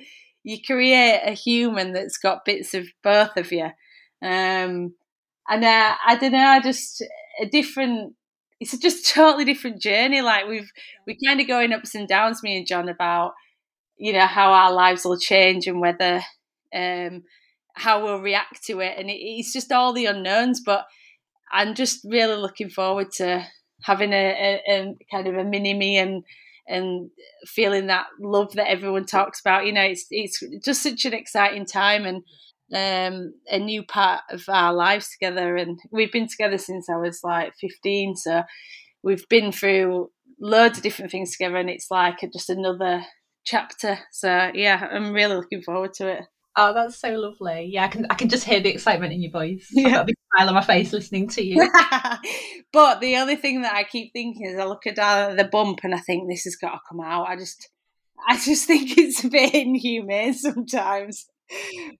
you 0.45 0.59
create 0.63 1.21
a 1.25 1.31
human 1.31 1.91
that's 1.91 2.19
got 2.19 2.45
bits 2.45 2.75
of 2.75 2.85
both 3.03 3.35
of 3.35 3.51
you. 3.51 3.65
Um, 4.21 4.93
and 5.49 5.63
uh, 5.65 5.95
I 6.05 6.17
don't 6.19 6.31
know, 6.33 6.37
I 6.47 6.61
just 6.61 7.03
a 7.41 7.47
different. 7.47 8.13
It's 8.59 8.77
just 8.77 9.13
totally 9.13 9.43
different 9.43 9.81
journey. 9.81 10.21
Like 10.21 10.47
we've 10.47 10.71
we 11.07 11.17
kind 11.25 11.41
of 11.41 11.47
going 11.47 11.73
ups 11.73 11.95
and 11.95 12.07
downs, 12.07 12.43
me 12.43 12.57
and 12.57 12.67
John, 12.67 12.89
about 12.89 13.33
you 13.97 14.13
know 14.13 14.27
how 14.27 14.51
our 14.51 14.71
lives 14.71 15.03
will 15.05 15.19
change 15.19 15.67
and 15.67 15.81
whether 15.81 16.21
um, 16.75 17.23
how 17.75 18.03
we'll 18.03 18.21
react 18.21 18.63
to 18.65 18.81
it, 18.81 18.97
and 18.99 19.09
it, 19.09 19.13
it's 19.15 19.51
just 19.53 19.71
all 19.71 19.93
the 19.93 20.05
unknowns. 20.05 20.61
But 20.65 20.85
I'm 21.51 21.75
just 21.75 22.01
really 22.05 22.37
looking 22.37 22.69
forward 22.69 23.11
to 23.13 23.45
having 23.83 24.13
a, 24.13 24.61
a, 24.67 24.73
a 24.73 24.95
kind 25.11 25.27
of 25.27 25.35
a 25.35 25.43
mini 25.43 25.73
me 25.73 25.97
and 25.97 26.23
and 26.67 27.09
feeling 27.45 27.87
that 27.87 28.07
love 28.19 28.53
that 28.53 28.69
everyone 28.69 29.05
talks 29.05 29.39
about. 29.39 29.65
You 29.65 29.73
know, 29.73 29.83
it's 29.83 30.05
it's 30.09 30.41
just 30.63 30.83
such 30.83 31.05
an 31.05 31.13
exciting 31.13 31.65
time 31.65 32.05
and 32.05 32.23
um, 32.73 33.33
a 33.49 33.59
new 33.59 33.83
part 33.83 34.21
of 34.31 34.43
our 34.49 34.73
lives 34.73 35.09
together. 35.09 35.55
And 35.55 35.79
we've 35.91 36.11
been 36.11 36.27
together 36.27 36.57
since 36.57 36.89
I 36.89 36.97
was 36.97 37.19
like 37.23 37.53
15, 37.61 38.15
so 38.15 38.43
we've 39.03 39.27
been 39.29 39.51
through 39.51 40.09
loads 40.39 40.77
of 40.77 40.83
different 40.83 41.11
things 41.11 41.31
together, 41.31 41.57
and 41.57 41.69
it's 41.69 41.91
like 41.91 42.19
just 42.33 42.49
another 42.49 43.05
chapter. 43.45 43.99
So 44.11 44.51
yeah, 44.53 44.87
I'm 44.91 45.13
really 45.13 45.35
looking 45.35 45.61
forward 45.61 45.93
to 45.95 46.07
it. 46.07 46.21
Oh, 46.57 46.73
that's 46.73 46.97
so 46.99 47.09
lovely. 47.15 47.69
Yeah, 47.71 47.83
I 47.83 47.87
can 47.89 48.07
I 48.09 48.13
can 48.13 48.29
just 48.29 48.45
hear 48.45 48.61
the 48.61 48.73
excitement 48.73 49.11
in 49.11 49.21
your 49.21 49.31
voice. 49.31 49.67
Yeah. 49.71 49.87
I've 49.87 49.93
got 49.93 50.01
a 50.01 50.05
big 50.05 50.15
smile 50.33 50.47
on 50.49 50.55
my 50.55 50.63
face 50.63 50.93
listening 50.93 51.27
to 51.29 51.43
you. 51.43 51.57
but 52.73 53.01
the 53.01 53.17
other 53.17 53.35
thing 53.35 53.63
that 53.63 53.73
I 53.73 53.83
keep 53.83 54.13
thinking 54.13 54.45
is 54.45 54.57
I 54.57 54.63
look 54.63 54.87
at 54.87 54.95
the 54.95 55.49
bump 55.51 55.79
and 55.83 55.93
I 55.93 55.99
think 55.99 56.29
this 56.29 56.45
has 56.45 56.55
got 56.55 56.71
to 56.71 56.79
come 56.89 57.01
out. 57.01 57.27
I 57.27 57.35
just 57.35 57.69
I 58.27 58.37
just 58.37 58.65
think 58.67 58.97
it's 58.97 59.23
a 59.23 59.29
bit 59.29 59.53
inhumane 59.53 60.33
sometimes. 60.33 61.25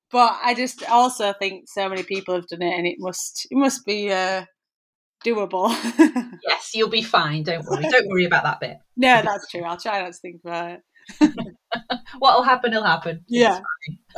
But 0.10 0.39
I 0.44 0.54
just 0.56 0.84
also 0.89 1.34
think 1.34 1.65
so 1.68 1.89
many 1.89 2.04
people 2.04 2.34
have 2.34 2.48
done 2.48 2.62
it 2.62 2.78
and 2.78 2.88
it 2.88 2.96
must 2.98 3.48
it 3.52 3.58
must 3.58 3.86
be 3.86 4.12
uh 4.12 4.46
doable. 5.26 5.70
yes, 6.48 6.72
you'll 6.74 6.89
be 6.89 7.02
fine. 7.02 7.44
Don't 7.44 7.65
worry. 7.65 7.84
Don't 7.89 8.08
worry 8.08 8.26
about 8.26 8.44
that 8.44 8.60
bit. 8.62 8.78
No, 8.96 9.22
that's 9.22 9.50
true. 9.50 9.63
I'll 9.63 9.78
try 9.78 10.02
not 10.02 10.13
to 10.13 10.20
think 10.20 10.41
about 10.46 10.80
it. 11.20 11.56
What'll 12.20 12.44
happen, 12.44 12.72
will 12.72 12.84
happen. 12.84 13.24
Yeah. 13.28 13.60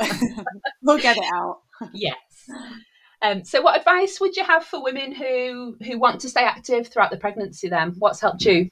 we'll 0.82 0.98
get 0.98 1.16
it 1.16 1.24
out. 1.32 1.58
yes. 1.92 2.16
Um, 3.20 3.44
so, 3.44 3.60
what 3.60 3.78
advice 3.78 4.20
would 4.20 4.36
you 4.36 4.44
have 4.44 4.64
for 4.64 4.82
women 4.82 5.12
who 5.12 5.76
who 5.84 5.98
want 5.98 6.20
to 6.20 6.28
stay 6.28 6.44
active 6.44 6.88
throughout 6.88 7.10
the 7.10 7.16
pregnancy? 7.16 7.68
Then, 7.68 7.94
what's 7.98 8.20
helped 8.20 8.44
you? 8.44 8.68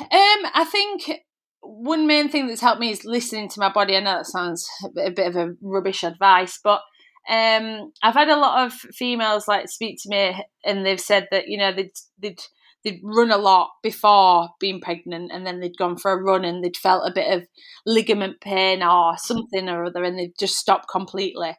Um, 0.00 0.08
I 0.10 0.66
think 0.70 1.22
one 1.60 2.06
main 2.06 2.28
thing 2.28 2.46
that's 2.46 2.60
helped 2.60 2.80
me 2.80 2.90
is 2.90 3.04
listening 3.04 3.48
to 3.50 3.60
my 3.60 3.70
body. 3.72 3.96
I 3.96 4.00
know 4.00 4.16
that 4.16 4.26
sounds 4.26 4.68
a 4.84 5.10
bit, 5.10 5.26
of 5.26 5.36
a 5.36 5.54
rubbish 5.62 6.02
advice, 6.02 6.58
but 6.62 6.80
um, 7.28 7.92
I've 8.02 8.14
had 8.14 8.28
a 8.28 8.36
lot 8.36 8.66
of 8.66 8.72
females 8.72 9.48
like 9.48 9.68
speak 9.68 9.98
to 10.02 10.08
me, 10.08 10.44
and 10.64 10.84
they've 10.84 11.00
said 11.00 11.28
that 11.30 11.48
you 11.48 11.58
know 11.58 11.72
they'd 11.72 11.92
they'd 12.18 12.40
they'd 12.84 13.00
run 13.02 13.30
a 13.30 13.38
lot 13.38 13.70
before 13.82 14.50
being 14.60 14.80
pregnant 14.80 15.30
and 15.32 15.46
then 15.46 15.60
they'd 15.60 15.76
gone 15.76 15.96
for 15.96 16.12
a 16.12 16.22
run 16.22 16.44
and 16.44 16.62
they'd 16.62 16.76
felt 16.76 17.08
a 17.08 17.14
bit 17.14 17.32
of 17.32 17.46
ligament 17.86 18.40
pain 18.40 18.82
or 18.82 19.16
something 19.16 19.68
or 19.68 19.84
other 19.84 20.04
and 20.04 20.18
they'd 20.18 20.38
just 20.38 20.56
stopped 20.56 20.88
completely. 20.88 21.56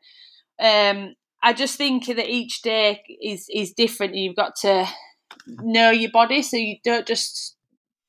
Um, 0.60 1.16
I 1.42 1.54
just 1.54 1.78
think 1.78 2.08
that 2.08 2.30
each 2.30 2.62
day 2.64 3.04
is 3.22 3.48
is 3.54 3.72
different. 3.72 4.14
And 4.14 4.22
you've 4.24 4.36
got 4.36 4.56
to 4.62 4.88
know 5.48 5.92
your 5.92 6.12
body 6.12 6.42
so 6.42 6.58
you 6.58 6.78
don't 6.84 7.06
just 7.06 7.56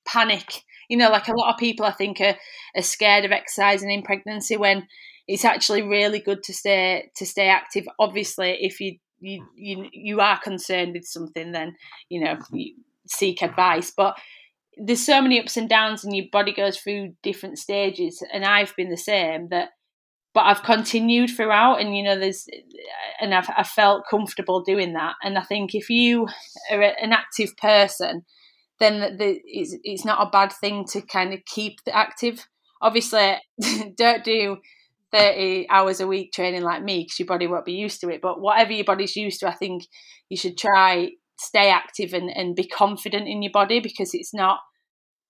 panic. 0.07 0.63
You 0.89 0.97
know, 0.97 1.11
like 1.11 1.29
a 1.29 1.37
lot 1.37 1.53
of 1.53 1.59
people 1.59 1.85
I 1.85 1.93
think 1.93 2.21
are, 2.21 2.37
are 2.77 2.83
scared 2.83 3.25
of 3.25 3.33
exercising 3.33 3.91
in 3.91 4.03
pregnancy 4.03 4.57
when 4.57 4.87
it's 5.29 5.45
actually 5.45 5.83
really 5.83 6.21
good 6.21 6.43
to 6.45 6.55
stay 6.55 7.11
to 7.17 7.27
stay 7.27 7.49
active. 7.49 7.87
Obviously, 7.99 8.57
if 8.61 8.81
you 8.81 8.97
you 9.21 9.47
you 9.55 9.89
you 9.93 10.21
are 10.21 10.41
concerned 10.41 10.93
with 10.95 11.05
something, 11.05 11.53
then 11.53 11.77
you 12.09 12.25
know 12.25 12.39
you, 12.53 12.75
seek 13.09 13.42
advice. 13.42 13.92
But 13.97 14.16
there's 14.77 15.05
so 15.05 15.21
many 15.23 15.40
ups 15.40 15.57
and 15.57 15.69
downs, 15.69 16.05
and 16.05 16.14
your 16.14 16.27
body 16.31 16.53
goes 16.53 16.79
through 16.79 17.14
different 17.23 17.59
stages. 17.59 18.23
And 18.33 18.45
I've 18.45 18.75
been 18.77 18.90
the 18.90 18.97
same. 18.97 19.49
That, 19.51 19.71
but 20.35 20.45
I've 20.45 20.62
continued 20.62 21.31
throughout, 21.31 21.81
and 21.81 21.97
you 21.97 22.03
know, 22.03 22.19
there's, 22.19 22.47
and 23.21 23.35
I've 23.35 23.49
I 23.57 23.62
felt 23.62 24.05
comfortable 24.11 24.62
doing 24.62 24.92
that. 24.92 25.14
And 25.23 25.38
I 25.38 25.42
think 25.42 25.75
if 25.75 25.88
you 25.88 26.27
are 26.71 26.83
an 26.83 27.12
active 27.12 27.57
person, 27.57 28.23
then 28.79 29.16
the, 29.16 29.40
it's 29.45 29.77
it's 29.83 30.05
not 30.05 30.27
a 30.27 30.31
bad 30.31 30.53
thing 30.53 30.85
to 30.92 31.01
kind 31.01 31.33
of 31.33 31.40
keep 31.47 31.79
the 31.85 31.97
active. 31.97 32.47
Obviously, 32.83 33.37
don't 33.97 34.25
do 34.25 34.59
30 35.12 35.69
hours 35.71 36.01
a 36.01 36.07
week 36.07 36.33
training 36.33 36.62
like 36.62 36.83
me 36.83 37.05
because 37.05 37.19
your 37.19 37.27
body 37.27 37.47
won't 37.47 37.64
be 37.64 37.73
used 37.73 38.01
to 38.01 38.11
it. 38.11 38.21
But 38.21 38.40
whatever 38.40 38.73
your 38.73 38.85
body's 38.85 39.16
used 39.16 39.40
to, 39.40 39.49
I 39.49 39.55
think 39.55 39.85
you 40.29 40.37
should 40.37 40.59
try 40.59 41.11
stay 41.38 41.70
active 41.70 42.12
and, 42.12 42.31
and 42.31 42.57
be 42.57 42.66
confident 42.66 43.29
in 43.29 43.42
your 43.42 43.53
body 43.53 43.81
because 43.81 44.11
it's 44.14 44.35
not 44.35 44.61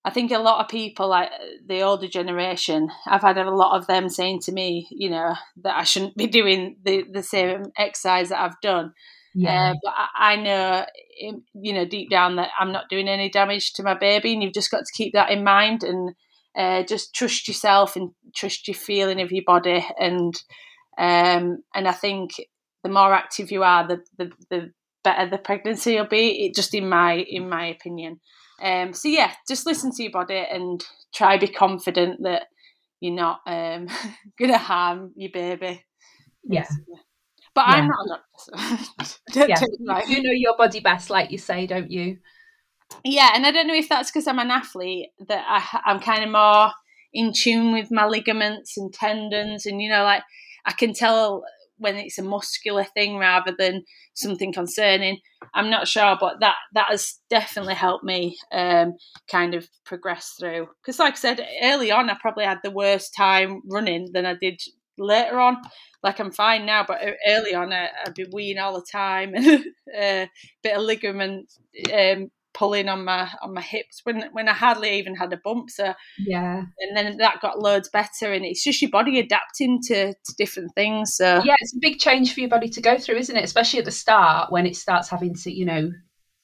I 0.07 0.09
think 0.09 0.31
a 0.31 0.39
lot 0.39 0.63
of 0.63 0.69
people, 0.69 1.09
like 1.09 1.29
the 1.67 1.81
older 1.81 2.07
generation, 2.07 2.89
I've 3.05 3.23
had 3.23 3.37
a 3.37 3.51
lot 3.51 3.77
of 3.77 3.87
them 3.87 4.07
saying 4.07 4.39
to 4.43 4.53
me, 4.53 4.87
you 4.89 5.09
know, 5.09 5.35
that 5.63 5.75
I 5.75 5.83
shouldn't 5.83 6.15
be 6.15 6.27
doing 6.27 6.77
the, 6.81 7.03
the 7.11 7.21
same 7.21 7.65
exercise 7.77 8.29
that 8.29 8.39
I've 8.39 8.61
done. 8.61 8.93
Yeah. 9.35 9.71
Uh, 9.71 9.73
but 9.83 9.93
I, 9.93 10.33
I 10.33 10.35
know, 10.37 10.85
you 11.53 11.73
know, 11.73 11.83
deep 11.83 12.09
down 12.09 12.37
that 12.37 12.51
I'm 12.57 12.71
not 12.71 12.87
doing 12.89 13.09
any 13.09 13.29
damage 13.29 13.73
to 13.73 13.83
my 13.83 13.95
baby, 13.95 14.31
and 14.31 14.41
you've 14.41 14.53
just 14.53 14.71
got 14.71 14.85
to 14.85 14.93
keep 14.95 15.11
that 15.11 15.29
in 15.29 15.43
mind 15.43 15.83
and 15.83 16.15
uh, 16.57 16.83
just 16.83 17.13
trust 17.13 17.49
yourself 17.49 17.97
and 17.97 18.11
trust 18.33 18.69
your 18.69 18.75
feeling 18.75 19.19
of 19.19 19.33
your 19.33 19.43
body. 19.45 19.85
And 19.99 20.33
um, 20.97 21.63
and 21.75 21.85
I 21.85 21.91
think 21.91 22.31
the 22.81 22.89
more 22.89 23.13
active 23.13 23.51
you 23.51 23.63
are, 23.63 23.85
the, 23.85 24.01
the 24.17 24.31
the 24.49 24.71
better 25.03 25.29
the 25.29 25.37
pregnancy 25.37 25.95
will 25.95 26.07
be. 26.07 26.45
It 26.45 26.55
just 26.55 26.73
in 26.73 26.89
my 26.89 27.13
in 27.13 27.49
my 27.49 27.67
opinion. 27.67 28.19
Um, 28.61 28.93
so 28.93 29.07
yeah, 29.07 29.33
just 29.47 29.65
listen 29.65 29.91
to 29.91 30.03
your 30.03 30.11
body 30.11 30.43
and 30.49 30.83
try 31.13 31.37
to 31.37 31.47
be 31.47 31.51
confident 31.51 32.23
that 32.23 32.47
you're 32.99 33.13
not 33.13 33.41
um, 33.45 33.87
gonna 34.39 34.57
harm 34.57 35.13
your 35.15 35.31
baby. 35.31 35.83
Yeah. 36.43 36.67
But 37.53 37.65
yeah. 37.67 37.73
I'm 37.73 37.87
not 37.87 38.19
a 38.53 39.07
doctor. 39.33 39.67
Yeah. 39.79 40.01
You 40.07 40.23
know 40.23 40.31
your 40.31 40.55
body 40.57 40.79
best, 40.79 41.09
like 41.09 41.31
you 41.31 41.37
say, 41.37 41.67
don't 41.67 41.91
you? 41.91 42.17
Yeah, 43.03 43.31
and 43.33 43.45
I 43.45 43.51
don't 43.51 43.67
know 43.67 43.73
if 43.73 43.89
that's 43.89 44.11
because 44.11 44.27
I'm 44.27 44.39
an 44.39 44.51
athlete 44.51 45.09
that 45.27 45.43
I, 45.47 45.89
I'm 45.89 45.99
kind 45.99 46.23
of 46.23 46.31
more 46.31 46.71
in 47.13 47.33
tune 47.33 47.73
with 47.73 47.91
my 47.91 48.05
ligaments 48.05 48.77
and 48.77 48.93
tendons, 48.93 49.65
and 49.65 49.81
you 49.81 49.89
know, 49.89 50.03
like 50.03 50.23
I 50.65 50.73
can 50.73 50.93
tell 50.93 51.43
when 51.77 51.95
it's 51.95 52.17
a 52.17 52.23
muscular 52.23 52.83
thing 52.83 53.17
rather 53.17 53.53
than 53.57 53.83
something 54.13 54.53
concerning. 54.53 55.19
I'm 55.53 55.69
not 55.69 55.87
sure, 55.87 56.17
but 56.19 56.39
that 56.41 56.55
that 56.73 56.87
has 56.89 57.19
definitely 57.29 57.75
helped 57.75 58.03
me 58.03 58.37
um, 58.51 58.93
kind 59.29 59.53
of 59.53 59.67
progress 59.85 60.33
through. 60.39 60.67
Because, 60.81 60.99
like 60.99 61.13
I 61.13 61.17
said 61.17 61.47
early 61.61 61.91
on, 61.91 62.09
I 62.09 62.17
probably 62.19 62.45
had 62.45 62.59
the 62.63 62.71
worst 62.71 63.13
time 63.15 63.61
running 63.69 64.09
than 64.13 64.25
I 64.25 64.35
did 64.35 64.59
later 64.97 65.39
on. 65.39 65.57
Like 66.03 66.19
I'm 66.19 66.31
fine 66.31 66.65
now, 66.65 66.85
but 66.87 66.99
early 67.27 67.53
on, 67.53 67.73
I, 67.73 67.89
would 68.05 68.15
be 68.15 68.25
weeing 68.25 68.61
all 68.61 68.75
the 68.75 68.85
time, 68.91 69.33
and 69.35 69.65
a 69.95 70.29
bit 70.63 70.77
of 70.77 70.83
ligament 70.83 71.51
um, 71.93 72.29
pulling 72.57 72.89
on 72.89 73.05
my 73.05 73.29
on 73.41 73.53
my 73.53 73.61
hips 73.61 74.01
when 74.03 74.23
when 74.31 74.49
I 74.49 74.53
hardly 74.53 74.97
even 74.97 75.15
had 75.15 75.31
a 75.31 75.37
bump. 75.37 75.69
So 75.69 75.93
yeah, 76.17 76.63
and 76.79 76.97
then 76.97 77.17
that 77.17 77.41
got 77.41 77.59
loads 77.59 77.89
better, 77.89 78.33
and 78.33 78.43
it's 78.43 78.63
just 78.63 78.81
your 78.81 78.91
body 78.91 79.19
adapting 79.19 79.81
to, 79.87 80.13
to 80.13 80.35
different 80.37 80.73
things. 80.75 81.15
So 81.15 81.41
yeah, 81.45 81.55
it's 81.59 81.75
a 81.75 81.79
big 81.79 81.99
change 81.99 82.33
for 82.33 82.39
your 82.39 82.49
body 82.49 82.69
to 82.69 82.81
go 82.81 82.97
through, 82.97 83.17
isn't 83.17 83.35
it? 83.35 83.43
Especially 83.43 83.79
at 83.79 83.85
the 83.85 83.91
start 83.91 84.51
when 84.51 84.65
it 84.65 84.75
starts 84.75 85.09
having 85.09 85.35
to 85.35 85.51
you 85.51 85.65
know 85.65 85.91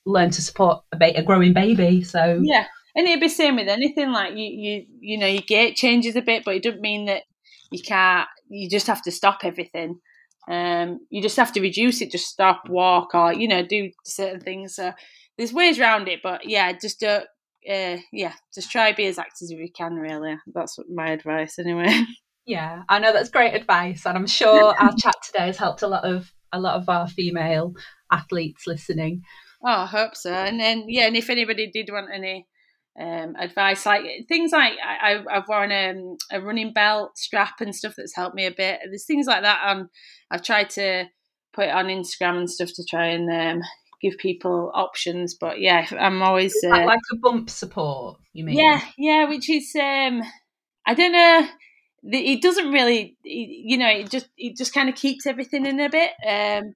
learn 0.05 0.29
to 0.31 0.41
support 0.41 0.83
a, 0.91 0.97
ba- 0.97 1.17
a 1.17 1.23
growing 1.23 1.53
baby. 1.53 2.03
So 2.03 2.39
yeah, 2.43 2.65
and 2.95 3.07
it'd 3.07 3.19
be 3.19 3.29
same 3.29 3.55
with 3.55 3.67
anything 3.67 4.11
like 4.11 4.35
you 4.35 4.45
you 4.45 4.85
you 4.99 5.17
know 5.17 5.27
your 5.27 5.43
gait 5.47 5.75
changes 5.75 6.15
a 6.15 6.21
bit, 6.21 6.45
but 6.45 6.55
it 6.55 6.63
doesn't 6.63 6.81
mean 6.81 7.05
that 7.05 7.23
you 7.71 7.81
can't. 7.81 8.27
You 8.49 8.69
just 8.69 8.87
have 8.87 9.01
to 9.03 9.11
stop 9.11 9.39
everything. 9.43 9.99
Um, 10.47 10.99
you 11.09 11.21
just 11.21 11.37
have 11.37 11.53
to 11.53 11.61
reduce 11.61 12.01
it, 12.01 12.11
just 12.11 12.27
stop, 12.27 12.63
walk, 12.67 13.15
or 13.15 13.33
you 13.33 13.47
know, 13.47 13.65
do 13.65 13.91
certain 14.03 14.41
things. 14.41 14.75
So 14.75 14.91
there's 15.37 15.53
ways 15.53 15.79
around 15.79 16.07
it, 16.07 16.19
but 16.23 16.47
yeah, 16.47 16.71
just 16.73 16.99
don't. 16.99 17.25
Uh, 17.69 17.97
yeah, 18.11 18.33
just 18.53 18.69
try 18.69 18.91
be 18.91 19.05
as 19.05 19.17
active 19.17 19.45
as 19.45 19.51
you 19.51 19.69
can. 19.75 19.95
Really, 19.95 20.35
that's 20.53 20.77
my 20.93 21.11
advice 21.11 21.59
anyway. 21.59 22.03
Yeah, 22.45 22.83
I 22.89 22.99
know 22.99 23.13
that's 23.13 23.29
great 23.29 23.53
advice, 23.53 24.05
and 24.05 24.17
I'm 24.17 24.27
sure 24.27 24.75
our 24.79 24.91
chat 24.97 25.15
today 25.23 25.45
has 25.45 25.57
helped 25.57 25.81
a 25.81 25.87
lot 25.87 26.03
of 26.03 26.29
a 26.51 26.59
lot 26.59 26.75
of 26.75 26.89
our 26.89 27.07
female 27.07 27.73
athletes 28.11 28.67
listening. 28.67 29.21
Oh, 29.63 29.69
I 29.69 29.85
hope 29.85 30.15
so. 30.15 30.33
And 30.33 30.59
then 30.59 30.85
yeah, 30.87 31.07
and 31.07 31.15
if 31.15 31.29
anybody 31.29 31.71
did 31.71 31.89
want 31.89 32.09
any 32.13 32.47
um, 32.99 33.35
advice, 33.39 33.85
like 33.85 34.03
things 34.27 34.51
like 34.51 34.73
I, 34.83 35.23
I've 35.31 35.47
worn 35.47 35.71
a, 35.71 35.93
a 36.33 36.41
running 36.41 36.73
belt 36.73 37.17
strap 37.17 37.61
and 37.61 37.73
stuff 37.73 37.93
that's 37.95 38.15
helped 38.15 38.35
me 38.35 38.45
a 38.45 38.51
bit. 38.51 38.79
There's 38.85 39.05
things 39.05 39.25
like 39.25 39.43
that. 39.43 39.61
Um, 39.65 39.89
I've 40.29 40.43
tried 40.43 40.69
to 40.71 41.05
put 41.53 41.67
it 41.67 41.73
on 41.73 41.85
Instagram 41.85 42.39
and 42.39 42.49
stuff 42.49 42.71
to 42.75 42.83
try 42.83 43.07
and 43.07 43.29
um, 43.31 43.61
give 44.03 44.17
people 44.17 44.71
options. 44.75 45.33
But 45.33 45.59
yeah, 45.59 45.87
I'm 45.99 46.21
always 46.21 46.55
uh, 46.63 46.69
like 46.69 46.99
a 47.11 47.15
bump 47.15 47.49
support. 47.49 48.19
You 48.33 48.45
mean? 48.45 48.57
Yeah, 48.57 48.81
yeah. 48.97 49.27
Which 49.27 49.49
is 49.49 49.75
um, 49.75 50.21
I 50.85 50.93
don't 50.93 51.13
know. 51.13 51.47
It 52.05 52.41
doesn't 52.41 52.69
really, 52.71 53.15
you 53.23 53.77
know, 53.77 53.87
it 53.87 54.11
just 54.11 54.27
it 54.37 54.57
just 54.57 54.73
kind 54.73 54.89
of 54.89 54.95
keeps 54.95 55.25
everything 55.25 55.65
in 55.65 55.79
a 55.79 55.89
bit. 55.89 56.11
Um, 56.27 56.73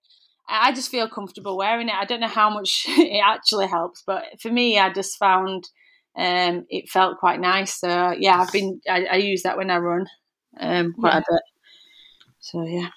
I 0.50 0.72
just 0.72 0.90
feel 0.90 1.10
comfortable 1.10 1.58
wearing 1.58 1.90
it. 1.90 1.96
I 1.96 2.06
don't 2.06 2.22
know 2.22 2.28
how 2.28 2.50
much 2.50 2.86
it 2.88 3.22
actually 3.24 3.68
helps, 3.68 4.04
but 4.08 4.24
for 4.42 4.50
me, 4.50 4.80
I 4.80 4.92
just 4.92 5.18
found 5.18 5.70
um, 6.18 6.66
it 6.70 6.90
felt 6.90 7.20
quite 7.20 7.42
nice. 7.42 7.80
So 7.80 8.16
yeah, 8.18 8.42
I've 8.42 8.52
been 8.52 8.82
I, 8.90 9.06
I 9.06 9.16
use 9.18 9.44
that 9.44 9.58
when 9.58 9.70
I 9.70 9.78
run 9.78 10.08
um, 10.60 10.94
quite 10.94 11.14
yeah. 11.14 11.18
a 11.18 11.34
bit. 11.34 11.42
So 12.40 12.64
yeah. 12.64 12.90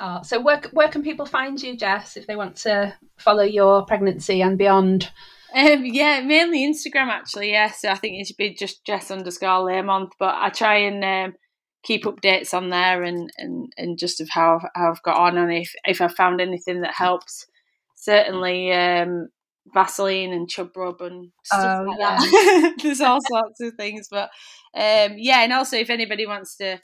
Oh, 0.00 0.22
so 0.22 0.40
where 0.40 0.60
where 0.72 0.88
can 0.88 1.02
people 1.02 1.26
find 1.26 1.60
you, 1.62 1.76
Jess, 1.76 2.16
if 2.16 2.26
they 2.26 2.36
want 2.36 2.56
to 2.56 2.94
follow 3.16 3.44
your 3.44 3.84
pregnancy 3.86 4.42
and 4.42 4.58
beyond? 4.58 5.10
Um, 5.54 5.84
yeah, 5.84 6.20
mainly 6.20 6.66
Instagram 6.66 7.08
actually. 7.08 7.52
Yeah, 7.52 7.70
so 7.70 7.90
I 7.90 7.94
think 7.94 8.20
it 8.20 8.26
should 8.26 8.36
be 8.36 8.54
just 8.54 8.84
Jess 8.84 9.10
underscore 9.10 9.68
Learmonth, 9.68 10.10
but 10.18 10.34
I 10.34 10.50
try 10.50 10.78
and 10.78 11.04
um, 11.04 11.36
keep 11.84 12.04
updates 12.04 12.52
on 12.52 12.70
there 12.70 13.04
and, 13.04 13.30
and, 13.38 13.72
and 13.76 13.96
just 13.96 14.20
of 14.20 14.28
how 14.30 14.56
I've, 14.56 14.68
how 14.74 14.90
I've 14.90 15.02
got 15.02 15.16
on 15.16 15.38
and 15.38 15.52
if 15.52 15.72
if 15.84 16.00
I've 16.00 16.16
found 16.16 16.40
anything 16.40 16.80
that 16.80 16.94
helps. 16.94 17.46
Certainly, 17.94 18.72
um, 18.72 19.28
Vaseline 19.72 20.32
and 20.32 20.48
chub 20.48 20.76
rub 20.76 21.00
and 21.00 21.30
stuff 21.44 21.80
oh, 21.80 21.90
like 21.90 21.98
yeah. 21.98 22.18
that. 22.18 22.74
There's 22.82 23.00
all 23.00 23.20
sorts 23.22 23.60
of 23.60 23.74
things, 23.74 24.08
but 24.10 24.30
um, 24.74 25.14
yeah, 25.16 25.42
and 25.42 25.52
also 25.52 25.76
if 25.76 25.88
anybody 25.88 26.26
wants 26.26 26.56
to 26.56 26.80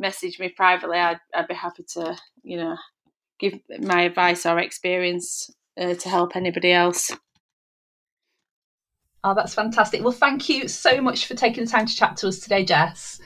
message 0.00 0.40
me 0.40 0.48
privately, 0.48 0.98
I'd, 0.98 1.20
I'd 1.34 1.48
be 1.48 1.54
happy 1.54 1.84
to, 1.94 2.16
you 2.42 2.56
know, 2.56 2.76
give 3.38 3.54
my 3.78 4.02
advice 4.02 4.46
or 4.46 4.58
experience 4.58 5.50
uh, 5.80 5.94
to 5.94 6.08
help 6.08 6.34
anybody 6.34 6.72
else. 6.72 7.12
Oh, 9.22 9.34
that's 9.34 9.54
fantastic. 9.54 10.02
Well, 10.02 10.12
thank 10.12 10.48
you 10.48 10.66
so 10.66 11.00
much 11.00 11.26
for 11.26 11.34
taking 11.34 11.64
the 11.64 11.70
time 11.70 11.86
to 11.86 11.94
chat 11.94 12.16
to 12.18 12.28
us 12.28 12.38
today, 12.40 12.64
Jess. 12.64 13.20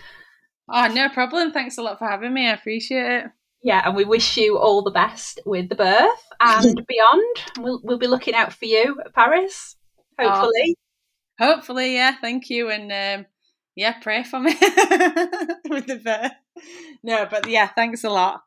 Oh, 0.69 0.89
no 0.89 1.09
problem. 1.09 1.53
Thanks 1.53 1.79
a 1.79 1.83
lot 1.83 1.99
for 1.99 2.09
having 2.09 2.35
me. 2.35 2.49
I 2.49 2.55
appreciate 2.55 3.07
it. 3.07 3.25
Yeah, 3.63 3.83
and 3.87 3.97
we 3.97 4.05
wish 4.05 4.37
you 4.37 4.59
all 4.59 4.83
the 4.83 4.91
best 4.91 5.41
with 5.47 5.69
the 5.69 5.75
birth 5.75 6.29
and 6.41 6.87
beyond. 6.87 7.37
We'll 7.59 7.81
we'll 7.83 7.99
be 7.99 8.07
looking 8.07 8.35
out 8.35 8.53
for 8.53 8.67
you 8.67 9.01
at 9.05 9.15
Paris, 9.15 9.77
hopefully. 10.19 10.77
Oh, 11.41 11.47
hopefully, 11.47 11.95
yeah. 11.95 12.15
Thank 12.21 12.51
you, 12.51 12.71
and 12.71 12.93
um, 12.93 13.27
yeah, 13.77 13.95
pray 14.01 14.23
for 14.23 14.41
me 14.41 14.53
with 15.69 15.87
the 15.87 16.01
birth. 16.03 16.33
No, 17.03 17.27
but 17.31 17.49
yeah, 17.49 17.69
thanks 17.69 18.05
a 18.05 18.11
lot. 18.11 18.43